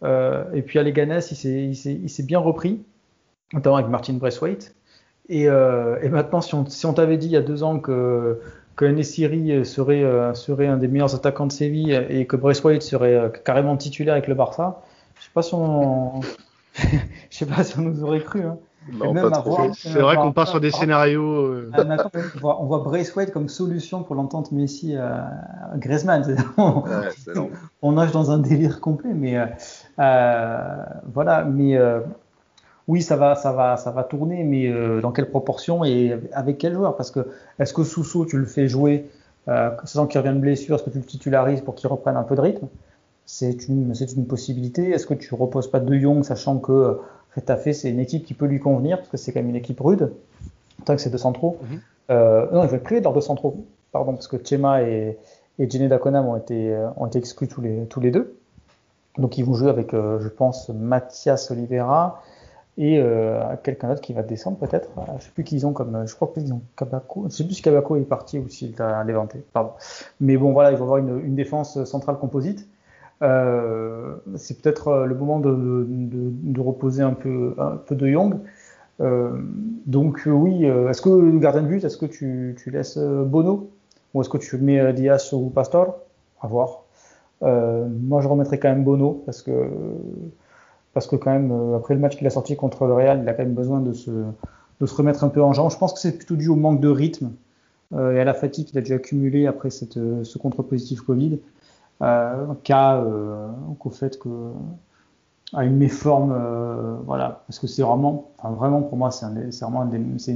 [0.03, 2.83] Euh, et puis à Leganés, il s'est bien repris,
[3.53, 4.75] notamment avec Martin Braithwaite.
[5.29, 8.39] Et, et maintenant, si on, si on t'avait dit il y a deux ans que
[8.75, 13.75] que Nessiri serait, serait un des meilleurs attaquants de Séville et que Braithwaite serait carrément
[13.75, 14.83] titulaire avec le Barça,
[15.19, 16.21] je sais pas si on,
[16.75, 18.43] je sais pas si on nous aurait cru.
[18.43, 18.57] Hein.
[19.73, 21.45] C'est vrai qu'on part sur des scénarios.
[21.45, 21.71] Euh.
[21.73, 25.29] Ah, on, voit, on voit Braithwaite comme solution pour l'entente Messi à
[25.75, 26.23] Griezmann.
[26.57, 26.83] On,
[27.81, 29.45] on, nage dans un délire complet, mais euh,
[29.99, 31.43] euh, voilà.
[31.43, 31.77] Mais
[32.87, 34.71] oui, ça va, ça va, ça va tourner, mais
[35.01, 36.95] dans quelle proportion et avec quel joueur?
[36.95, 37.27] Parce que
[37.59, 39.09] est-ce que Sousso, tu le fais jouer,
[39.45, 42.35] sachant qu'il revient de blessure, est-ce que tu le titularises pour qu'il reprenne un peu
[42.35, 42.67] de rythme?
[43.25, 44.91] C'est une, c'est une possibilité.
[44.91, 46.97] Est-ce que tu reposes pas De Jong, sachant que
[47.41, 49.79] fait, c'est une équipe qui peut lui convenir, parce que c'est quand même une équipe
[49.79, 50.11] rude,
[50.85, 51.57] tant que c'est deux centraux.
[51.61, 51.79] Mhm.
[52.11, 55.17] euh, non, ils vont être privés de leurs deux centraux, pardon, parce que Chema et,
[55.59, 58.37] et Jenny Dakonam ont été, ont été exclus tous les, tous les deux.
[59.17, 62.21] Donc ils vont jouer avec, euh, je pense, Mathias Oliveira
[62.77, 64.89] et euh, quelqu'un d'autre qui va descendre peut-être.
[65.17, 67.25] Je sais plus qui ils ont comme, je crois qu'ils ont Kabako.
[67.29, 69.43] Je sais plus si Kabako est parti ou s'il a lévanté.
[69.51, 69.71] Pardon.
[70.21, 72.67] Mais bon, voilà, ils vont avoir une, défense centrale composite.
[73.23, 78.35] Euh, c'est peut-être euh, le moment de, de, reposer un peu, un peu de Young.
[79.01, 79.31] Euh,
[79.87, 83.71] donc oui, est-ce que le gardien de but, est-ce que tu, tu laisses Bono?
[84.13, 85.97] Ou est-ce que tu mets Diaz ou Pastor?
[86.41, 86.83] À voir.
[87.41, 89.67] moi, je remettrais quand même Bono parce que
[90.97, 93.33] parce que quand même après le match qu'il a sorti contre le Real, il a
[93.33, 95.69] quand même besoin de se remettre un peu en jambe.
[95.69, 97.29] Je pense que c'est plutôt dû au manque de rythme
[97.93, 101.37] euh, et à la fatigue qu'il a déjà accumulé après cette, ce contre-positif Covid
[102.01, 104.29] euh, qu'à euh, qu'au fait que
[105.53, 109.27] à une méforme, euh, voilà, parce que c'est vraiment, enfin vraiment pour moi, c'est
[109.61, 110.35] vraiment c'est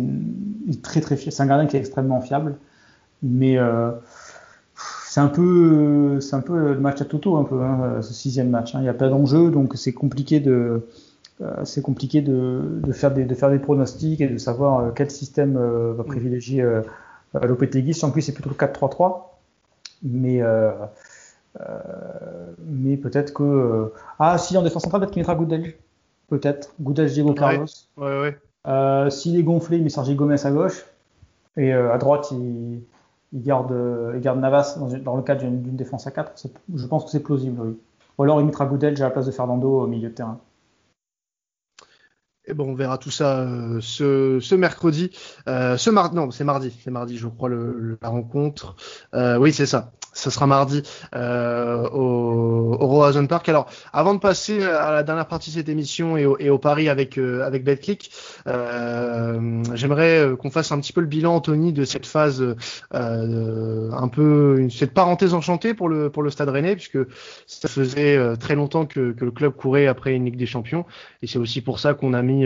[0.83, 1.01] très.
[1.01, 2.57] C'est un gardien qui est extrêmement fiable,
[3.23, 3.91] mais euh,
[5.11, 8.49] c'est un peu, c'est un peu le match à Toto, un peu hein, ce sixième
[8.49, 8.75] match.
[8.75, 8.79] Hein.
[8.79, 10.87] Il n'y a pas d'enjeu, donc c'est compliqué de,
[11.41, 15.11] euh, c'est compliqué de, de, faire des, de faire des pronostics et de savoir quel
[15.11, 15.59] système
[15.97, 16.81] va privilégier euh,
[17.33, 17.99] Lopetegui.
[18.03, 19.23] En plus, c'est plutôt le 4-3-3,
[20.03, 20.41] mais
[21.59, 23.43] euh, mais peut-être que.
[23.43, 25.73] Euh, ah, si, en défense centrale, peut-être qu'il mettra Goudel.
[26.29, 26.73] Peut-être.
[26.79, 27.65] Goudel, Diego Carlos.
[27.97, 28.37] Ouais, ouais.
[28.67, 30.85] Euh, S'il est gonflé, il met Sergi Gomez à gauche.
[31.57, 32.81] Et à droite, il,
[33.33, 33.73] il, garde,
[34.15, 36.33] il garde Navas dans, le cadre d'une défense à 4.
[36.75, 37.75] Je pense que c'est plausible.
[38.17, 40.39] Ou alors il mettra Goudel à la place de Fernando au milieu de terrain.
[42.45, 45.11] Et bon, on verra tout ça euh, ce, mercredi.
[45.47, 48.75] Euh, ce mardi, non, c'est mardi, c'est mardi, je crois, la rencontre.
[49.13, 50.83] Euh, oui, c'est ça ce sera mardi
[51.15, 53.47] euh, au, au Roazhon Park.
[53.49, 56.57] Alors, avant de passer à la dernière partie de cette émission et au, et au
[56.57, 58.11] pari avec euh, avec BetClick,
[58.47, 62.43] euh, j'aimerais euh, qu'on fasse un petit peu le bilan, Anthony, de cette phase
[62.93, 66.99] euh, un peu cette parenthèse enchantée pour le pour le Stade Rennais, puisque
[67.47, 70.85] ça faisait euh, très longtemps que, que le club courait après une Ligue des Champions,
[71.21, 72.45] et c'est aussi pour ça qu'on a mis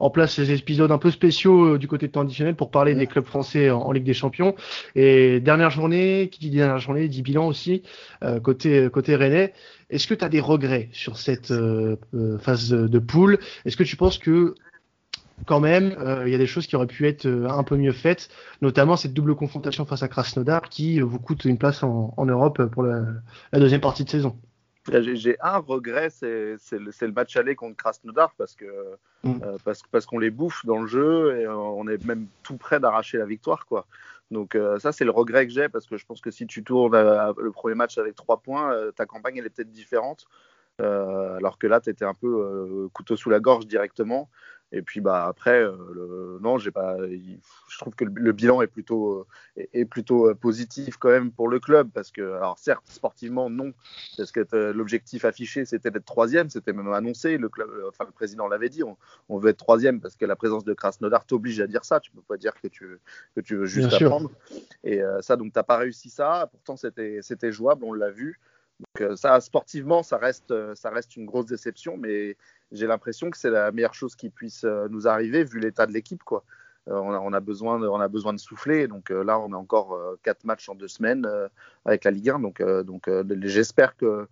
[0.00, 3.06] en place ces épisodes un peu spéciaux du côté de temps additionnel pour parler des
[3.06, 4.54] clubs français en, en Ligue des Champions.
[4.96, 7.82] Et dernière journée, qui dit dernière journée dit bilan aussi
[8.22, 9.52] euh, côté côté Rennais.
[9.90, 13.38] Est-ce que tu as des regrets sur cette euh, euh, phase de, poule?
[13.64, 14.54] Est-ce que tu penses que
[15.46, 18.28] quand même, il y a des choses qui auraient pu être un peu mieux faites,
[18.62, 22.84] notamment cette double confrontation face à Krasnodar qui vous coûte une place en, Europe pour
[22.84, 23.02] la,
[23.52, 24.38] deuxième partie de saison?
[24.88, 28.64] J'ai un regret, c'est le, match aller contre Krasnodar parce que
[29.24, 29.40] mm.
[29.64, 33.18] parce, parce qu'on les bouffe dans le jeu et on est même tout près d'arracher
[33.18, 33.86] la victoire quoi.
[34.34, 36.62] Donc euh, ça, c'est le regret que j'ai parce que je pense que si tu
[36.64, 40.26] tournes euh, le premier match avec trois points, euh, ta campagne, elle est peut-être différente.
[40.80, 44.28] alors que là, tu étais un peu couteau sous la gorge directement.
[44.74, 46.96] Et puis bah après, euh, le, non, j'ai pas.
[46.98, 49.24] Je trouve que le, bilan est plutôt
[49.56, 53.72] est, est, plutôt positif quand même pour le club parce que alors certes sportivement non
[54.16, 57.38] parce que l'objectif affiché c'était d'être troisième, c'était même annoncé.
[57.38, 58.96] Le club, enfin le président l'avait dit, on,
[59.28, 62.00] on, veut être troisième parce que la présence de Krasnodar t'oblige à dire ça.
[62.00, 62.98] Tu peux pas dire que tu
[63.36, 64.32] que tu veux juste Bien apprendre.
[64.48, 64.58] Sûr.
[64.82, 66.48] Et euh, ça donc t'as pas réussi ça.
[66.50, 68.40] Pourtant c'était c'était jouable, on l'a vu.
[68.94, 72.36] Donc euh, ça, sportivement, ça reste, ça reste une grosse déception, mais
[72.70, 75.92] j'ai l'impression que c'est la meilleure chose qui puisse euh, nous arriver vu l'état de
[75.92, 76.22] l'équipe.
[76.88, 78.86] Euh, on a, besoin de, souffler.
[78.86, 81.26] Donc là, on a encore quatre matchs en deux semaines
[81.86, 82.40] avec la Ligue 1.
[82.84, 83.10] Donc,
[83.42, 84.28] j'espère que,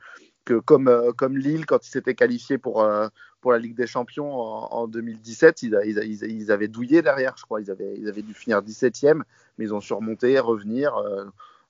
[0.66, 6.52] comme, Lille, quand ils s'étaient qualifiés pour, la Ligue des Champions en, en 2017, ils,
[6.52, 7.62] avaient douillé derrière, je crois.
[7.62, 9.22] Ils avaient, dû finir 17e,
[9.56, 10.94] mais ils ont surmonté, revenir.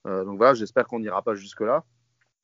[0.03, 1.85] donc voilà, j'espère qu'on n'ira pas jusque-là.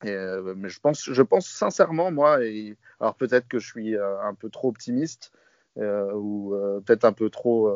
[0.03, 5.31] Mais je pense, sincèrement, moi, et, alors peut-être que je suis un peu trop optimiste
[5.77, 7.69] ou peut-être un peu trop,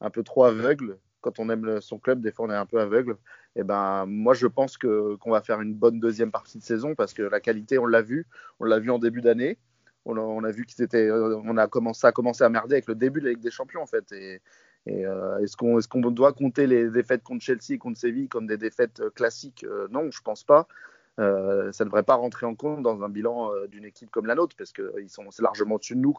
[0.00, 0.98] un peu trop aveugle.
[1.20, 3.16] Quand on aime son club, des fois on est un peu aveugle.
[3.56, 7.14] Et ben, moi, je pense qu'on va faire une bonne deuxième partie de saison parce
[7.14, 8.26] que la qualité, on l'a vu,
[8.60, 9.58] on l'a vu en début d'année.
[10.04, 13.20] On a, vu qu'ils étaient, on a commencé à commencer à merder avec le début
[13.20, 14.12] de la Ligue des Champions en fait.
[14.12, 14.40] Et,
[14.88, 18.56] euh, est-ce qu'on est doit compter les défaites contre Chelsea et contre Séville comme des
[18.56, 19.64] défaites euh, classiques?
[19.64, 20.68] Euh, Non, je pense pas.
[21.16, 24.54] Ça ne devrait pas rentrer en compte dans un bilan d'une équipe comme la nôtre
[24.56, 26.18] parce que ils sont c'est largement au-dessus de nous.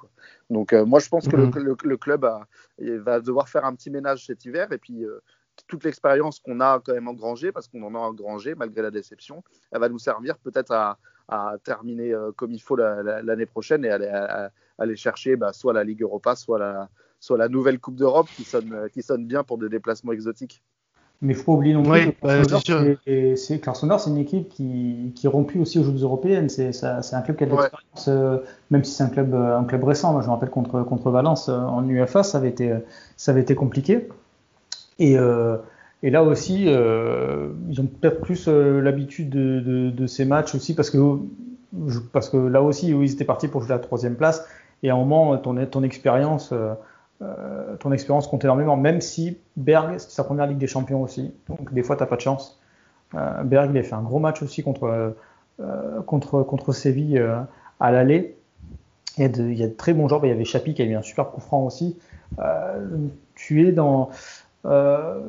[0.49, 1.97] Donc moi je pense que le, mhm.
[1.97, 2.27] club
[2.79, 5.05] va devoir faire un petit ménage cet hiver et puis
[5.67, 9.43] toute l'expérience qu'on a quand même engrangée, parce qu'on en a engrangé malgré la déception,
[9.71, 10.97] elle va nous servir peut-être à,
[11.63, 14.09] terminer comme il faut l'année prochaine et aller,
[14.77, 18.43] aller chercher bah, soit la Ligue Europa, soit la, soit la nouvelle Coupe d'Europe qui
[18.43, 20.63] sonne, euh, qui sonne bien pour des déplacements exotiques.
[21.21, 25.25] Mais il faut pas oublier non plus que c'est Nord, c'est une équipe qui, qui
[25.25, 26.47] est rompue aussi aux Jeux européennes.
[26.49, 28.37] C'est un club qui a de l'expérience, euh,
[28.69, 30.13] même si c'est un club, un club récent.
[30.13, 32.71] Moi, je me rappelle contre, contre Valence euh, en UEFA, ça avait été,
[33.15, 34.09] ça avait été compliqué.
[34.99, 35.15] Et,
[36.03, 40.89] et là aussi, ils ont peut-être plus l'habitude de, de, de, ces matchs aussi parce
[40.89, 40.97] que,
[42.11, 44.45] parce que là aussi, ils étaient partis pour jouer la troisième place.
[44.83, 46.53] Et à un moment, ton, ton expérience
[47.23, 51.33] euh, ton expérience compte énormément, même si Berg, c'est sa première Ligue des Champions aussi,
[51.49, 52.61] donc des fois, tu n'as pas de chance.
[53.15, 55.15] Euh, Berg, il a fait un gros match aussi contre,
[55.59, 57.25] euh, contre, contre Séville
[57.79, 58.37] à l'aller.
[59.17, 60.23] Il, y a de très bons joueurs.
[60.25, 61.97] Il y avait Chapi qui a eu un super coup franc aussi.
[63.33, 64.09] tu es dans.
[64.63, 65.23] Rennes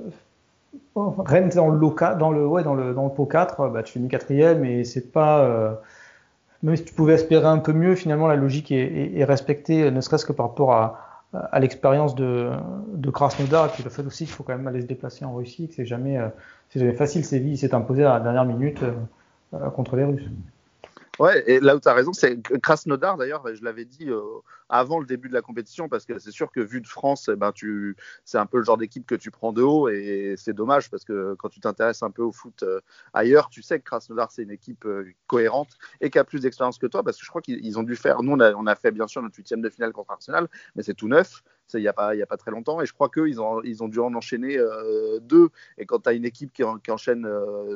[1.49, 5.81] dans le dans le pot 4, bah, tu finis quatrième et c'est pas
[6.63, 10.27] même si tu pouvais espérer un peu mieux, finalement la logique est respectée, ne serait-ce
[10.27, 12.51] que par rapport à, à l'expérience de,
[12.95, 15.69] de Krasnodar puis le fait aussi qu'il faut quand même aller se déplacer en Russie,
[15.69, 16.29] que c'est jamais, euh,
[16.71, 17.25] c'est jamais facile.
[17.25, 18.93] Séville s'est imposé à la dernière minute euh,
[19.55, 20.29] euh, contre les Russes.
[21.19, 24.09] Ouais, et là où tu as raison, c'est Krasnodar, d'ailleurs, je l'avais dit
[24.69, 27.37] avant le début de la compétition, parce que c'est sûr que vu de France, eh
[27.37, 30.53] ben, tu, c'est un peu le genre d'équipe que tu prends de haut, et c'est
[30.53, 32.81] dommage, parce que quand tu t'intéresses un peu au foot euh,
[33.13, 36.79] ailleurs, tu sais que Krasnodar, c'est une équipe euh, cohérente et qui a plus d'expérience
[36.79, 39.07] que toi, parce que je crois qu'ils ont dû faire, nous, on a, fait bien
[39.07, 41.43] sûr notre huitième de finale contre Arsenal, mais c'est tout neuf,
[41.75, 42.81] il n'y a, a pas très longtemps.
[42.81, 45.51] Et je crois qu'ils ont, ils ont dû en enchaîner euh, deux.
[45.77, 47.29] Et quand tu as une équipe qui, qui enchaîne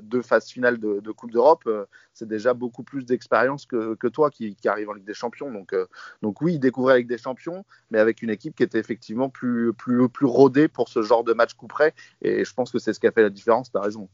[0.03, 1.69] deux phases finales de, Coupe d'Europe,
[2.15, 5.53] c'est déjà beaucoup plus d'expérience que, que, toi qui, qui, arrive en Ligue des Champions.
[5.53, 5.75] Donc,
[6.23, 10.09] donc oui, ils Ligue des Champions, mais avec une équipe qui était effectivement plus, plus,
[10.09, 11.95] plus rodée pour ce genre de match coup près.
[12.23, 14.09] Et je pense que c'est ce qui a fait la différence, tu as raison.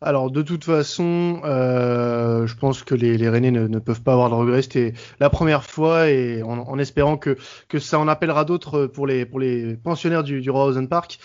[0.00, 4.30] Alors de toute façon, euh, je pense que les, les Rennais ne, peuvent pas avoir
[4.30, 4.62] de regrets.
[4.62, 7.36] C'était la première fois et en, espérant que,
[7.68, 11.20] que ça en appellera d'autres pour les, pour les pensionnaires du, du Rosen Park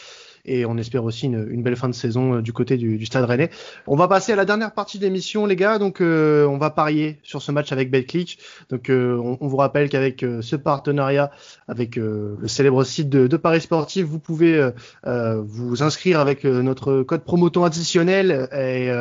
[0.48, 3.50] et on espère aussi une, belle fin de saison euh, du côté du, Stade Rennais.
[3.86, 5.78] On va passer à la dernière partie de l'émission, les gars.
[5.78, 8.40] Donc, euh, on va parier sur ce match avec BetClick.
[8.70, 11.32] Donc, euh, on, vous rappelle qu'avec ce partenariat
[11.68, 14.72] avec le célèbre site de, Paris Sportif, vous pouvez
[15.06, 18.92] vous inscrire avec notre code promoton additionnel et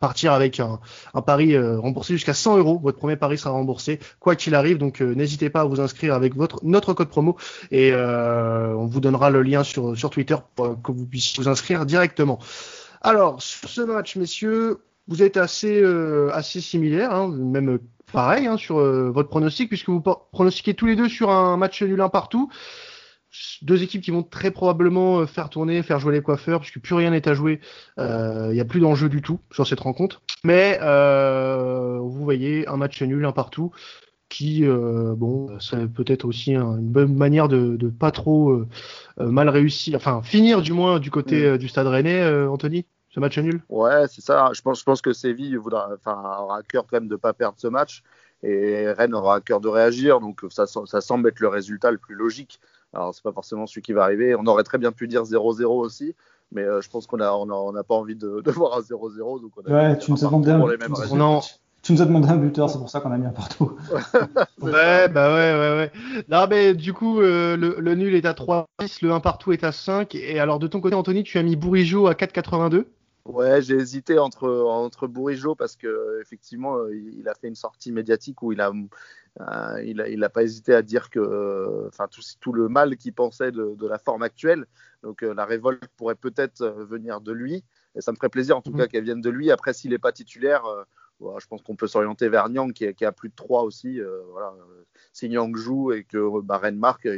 [0.00, 0.80] partir avec un,
[1.22, 2.80] pari remboursé jusqu'à 100 euros.
[2.82, 4.78] Votre premier pari sera remboursé quoi qu'il arrive.
[4.78, 7.36] Donc, n'hésitez pas à vous inscrire avec notre code promo
[7.70, 10.36] et on vous donnera le lien sur Twitter
[10.82, 12.38] que vous puissiez vous inscrire directement.
[13.02, 17.78] Alors, sur ce match, messieurs, vous êtes assez, euh, assez similaires, hein, même
[18.12, 21.82] pareil hein, sur euh, votre pronostic, puisque vous pronostiquez tous les deux sur un match
[21.82, 22.50] nul un partout.
[23.62, 26.94] Deux équipes qui vont très probablement euh, faire tourner, faire jouer les coiffeurs, puisque plus
[26.94, 27.60] rien n'est à jouer.
[27.98, 30.22] Il n'y a plus d'enjeu du tout sur cette rencontre.
[30.44, 33.72] Mais vous voyez un match nul un partout
[34.30, 38.68] qui, euh, bon, c'est peut-être aussi une bonne manière de, de pas trop euh,
[39.18, 41.58] euh, mal réussir, enfin finir du moins du côté mm.
[41.58, 43.60] du Stade Rennais, Anthony, ce match nul?
[43.68, 44.52] Ouais, c'est ça.
[44.54, 47.34] Je pense, je pense que Séville voudra, enfin, aura à cœur quand même de pas
[47.34, 48.02] perdre ce match
[48.42, 51.98] et Rennes aura à cœur de réagir, donc ça, ça semble être le résultat le
[51.98, 52.58] plus logique.
[52.94, 54.34] Alors c'est pas forcément celui qui va arriver.
[54.34, 56.14] On aurait très bien pu dire 0-0 aussi,
[56.52, 59.52] mais je pense qu'on a, on a, pas envie de, de voir un 0-0, donc
[59.56, 61.40] on a ouais, tu nous as demandé un,
[61.90, 63.76] tu nous as demandé un buteur, c'est pour ça qu'on a mis un partout.
[64.62, 65.92] ouais, bah ouais, ouais, ouais.
[66.28, 68.66] Non, mais du coup, euh, le, nul est à 3
[69.02, 70.14] le 1 partout est à 5.
[70.14, 72.84] Et alors, de ton côté, Anthony, tu as mis Bourigeau à 4,82
[73.24, 77.90] Ouais, j'ai hésité entre, entre Bourigeau parce que effectivement, euh, il a fait une sortie
[77.90, 82.06] médiatique où il a, euh, il, a il a pas hésité à dire que, enfin,
[82.08, 84.66] tout, tout, le mal qu'il pensait de, de, la forme actuelle.
[85.02, 87.64] Donc, la révolte pourrait peut-être venir de lui.
[87.96, 88.78] Et ça me ferait plaisir, en tout mmh.
[88.78, 89.50] cas, qu'elle vienne de lui.
[89.50, 90.62] Après, s'il n'est pas titulaire,
[91.38, 94.00] je pense qu'on peut s'orienter vers Nyang qui, qui, a plus de 3 aussi.
[94.00, 94.52] Euh, voilà.
[95.12, 97.08] Si Nyang joue et que bah, Rennes marque,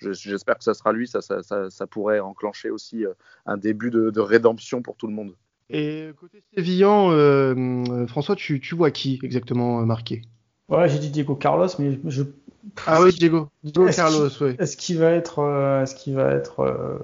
[0.00, 1.08] j'espère que ça sera lui.
[1.08, 3.12] Ça, ça, ça, pourrait enclencher aussi euh,
[3.46, 5.34] un début de, rédemption pour tout le monde.
[5.70, 10.22] Et côté Sévillan, euh, François, tu, tu, vois qui exactement marqué
[10.68, 12.22] Ouais, j'ai dit Diego Carlos, mais je.
[12.86, 14.54] Ah oui, Diego, Diego Carlos, oui.
[14.58, 16.96] Est-ce qu'il va être, euh, est-ce qu'il va être euh,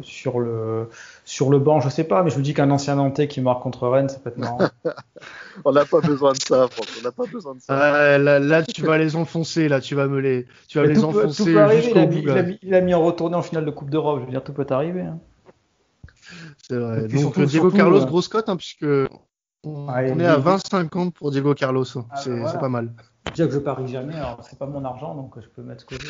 [0.00, 0.88] sur le
[1.24, 1.80] sur le banc?
[1.80, 4.18] Je sais pas, mais je me dis qu'un ancien Nantais qui marque contre Rennes, ça
[4.18, 4.58] peut être marrant.
[5.64, 6.68] on n'a pas besoin de ça.
[6.78, 7.76] On n'a pas besoin de ça.
[7.76, 11.02] Ah, là, là, tu vas les enfoncer, là, tu vas me les, tu vas les
[11.02, 12.18] enfoncer jusqu'au bout.
[12.22, 14.20] Il a, mis, il a mis en retourné en finale de Coupe d'Europe.
[14.20, 15.02] Je veux dire, tout peut arriver.
[15.02, 15.18] Hein.
[16.68, 17.08] C'est vrai.
[17.08, 18.06] Donc surtout, Diego surtout, Carlos, euh...
[18.06, 18.86] grosse cote, hein, puisque
[19.64, 21.84] on, ah, on est à 20-50 pour Diego Carlos.
[22.10, 22.58] Ah, c'est ben voilà.
[22.58, 22.92] pas mal.
[23.30, 25.86] Déjà que je parie jamais, alors c'est pas mon argent, donc je peux mettre ce
[25.86, 26.06] côté.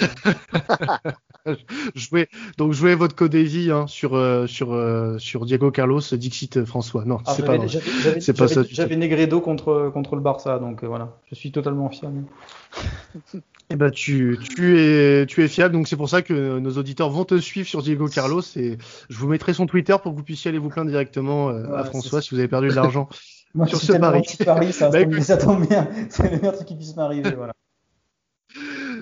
[1.44, 1.55] Hein.
[1.94, 7.05] jouez, donc jouez votre code hein, sur euh, sur euh, sur Diego Carlos, Dixit François.
[7.05, 8.62] Non, c'est pas pas ça.
[8.68, 12.24] J'avais Negredo contre contre le Barça, donc euh, voilà, je suis totalement fiable.
[13.70, 17.09] Eh ben tu, tu es tu es fiable, donc c'est pour ça que nos auditeurs
[17.09, 18.76] vont te suivre sur Diego Carlos et
[19.09, 21.84] je vous mettrai son Twitter pour que vous puissiez aller vous plaindre directement euh, à
[21.84, 23.09] François si vous avez perdu de l'argent.
[23.55, 24.24] Moi, sur ce pari.
[24.72, 25.88] ça, bah, ça tombe bien.
[26.09, 27.32] C'est le meilleur truc qui puisse m'arriver.
[27.34, 27.53] Voilà.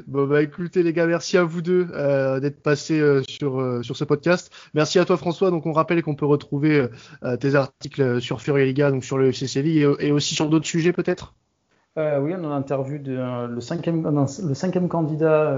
[0.07, 3.82] Bon bah écoutez les gars, merci à vous deux euh, d'être passés euh, sur euh,
[3.82, 4.51] sur ce podcast.
[4.74, 5.51] Merci à toi François.
[5.51, 6.86] Donc on rappelle qu'on peut retrouver
[7.40, 10.92] tes articles sur Fury Liga, donc sur le FCCV et, et aussi sur d'autres sujets
[10.92, 11.34] peut-être?
[11.96, 15.55] oui, on a interview de, le cinquième le cinquième candidat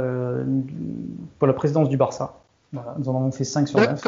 [1.39, 2.41] pour la présidence du Barça.
[2.73, 4.03] Voilà, nous en avons fait 5 sur 9.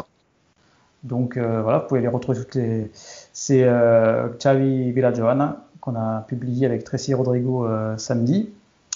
[1.03, 2.91] Donc voilà, vous pouvez les retrouver toutes les
[3.37, 8.49] c'est euh, Xavi Villajoana qu'on a publié avec Tracy Rodrigo euh, samedi.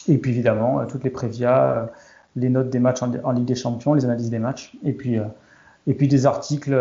[0.07, 1.85] Et puis évidemment, euh, toutes les prévias, euh,
[2.37, 4.75] les notes des matchs en, Ligue des Champions, les analyses des matchs.
[4.85, 5.17] Et puis,
[5.87, 6.75] et puis des articles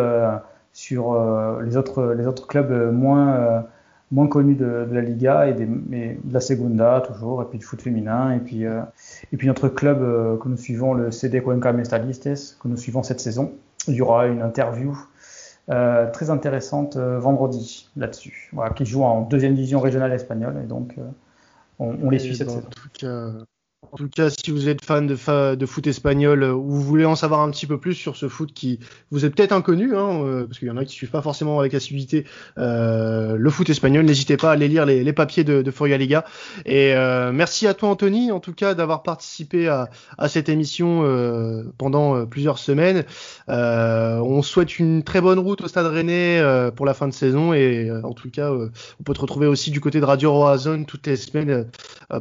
[0.73, 3.65] sur les, autres, les autres clubs moins,
[4.13, 7.81] moins connus de, la Liga et, des, de la Segunda toujours, et puis du foot
[7.81, 8.33] féminin.
[8.33, 9.99] Et puis, et puis notre club
[10.39, 13.53] que nous suivons, le CD Cuenca Mestalistes, que nous suivons cette saison.
[13.89, 14.97] Il y aura une interview
[15.71, 20.66] euh, très intéressante euh, vendredi là-dessus, voilà, qui joue en deuxième division régionale espagnole et
[20.66, 21.03] donc euh,
[21.79, 22.62] on, on, les suit cette saison.
[22.66, 23.33] En tout cas,
[23.93, 27.05] en tout cas, si vous êtes fan de, fa de, foot espagnol ou vous voulez
[27.05, 30.20] en savoir un petit peu plus sur ce foot qui vous est peut-être inconnu, hein,
[30.24, 32.24] euh, parce qu'il y en a qui suivent pas forcément avec assiduité
[32.59, 36.24] euh, le foot espagnol, n'hésitez pas à aller lire les, papiers de, de Liga.
[36.66, 39.89] Et euh, merci à toi Anthony, en tout cas, d'avoir participé à,
[40.26, 43.05] cette émission euh, pendant plusieurs semaines.
[43.47, 46.43] on souhaite une très bonne route au Stade Rennais
[46.74, 49.81] pour la fin de saison et en tout cas, on peut te retrouver aussi du
[49.81, 51.66] côté de Radio Roazhon toutes les semaines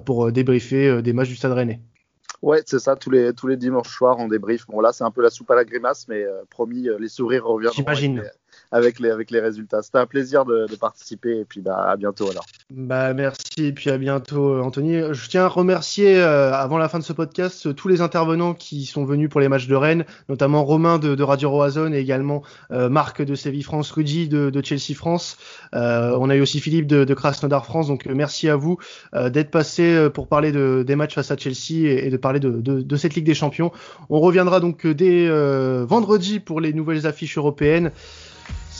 [0.05, 1.79] pour débriefer des matchs du Stade Stade Rennais.
[2.41, 4.67] Ouais, c'est ça, tous les, tous les dimanches soirs, on débrief.
[4.67, 7.07] Bon, là, c'est un peu la soupe à la grimace, mais euh, promis, euh, les
[7.07, 7.75] sourires reviendront.
[7.75, 8.23] J'imagine
[8.71, 9.81] avec les, résultats.
[9.81, 12.45] C'était un plaisir de, participer et puis bah, à bientôt alors.
[12.69, 15.01] Bah, merci et puis à bientôt Anthony.
[15.11, 18.85] Je tiens à remercier euh, avant la fin de ce podcast tous les intervenants qui
[18.85, 22.89] sont venus pour les matchs de Rennes, notamment Romain de, Radio Roazhon et également euh,
[22.89, 25.37] Marc de Séville France, Rudy de, Chelsea France.
[25.73, 27.87] Euh, on a eu aussi Philippe de, de Krasnodar France.
[27.87, 28.77] Donc merci à vous
[29.13, 32.95] euh, d'être passé pour parler de, des matchs face à Chelsea et, de parler de,
[32.97, 33.71] cette Ligue des Champions.
[34.09, 35.27] On reviendra donc dès
[35.85, 37.91] vendredi pour les nouvelles affiches européennes.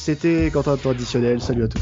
[0.07, 1.41] C'était Quentin Traditionnel.
[1.41, 1.81] Salut à tous.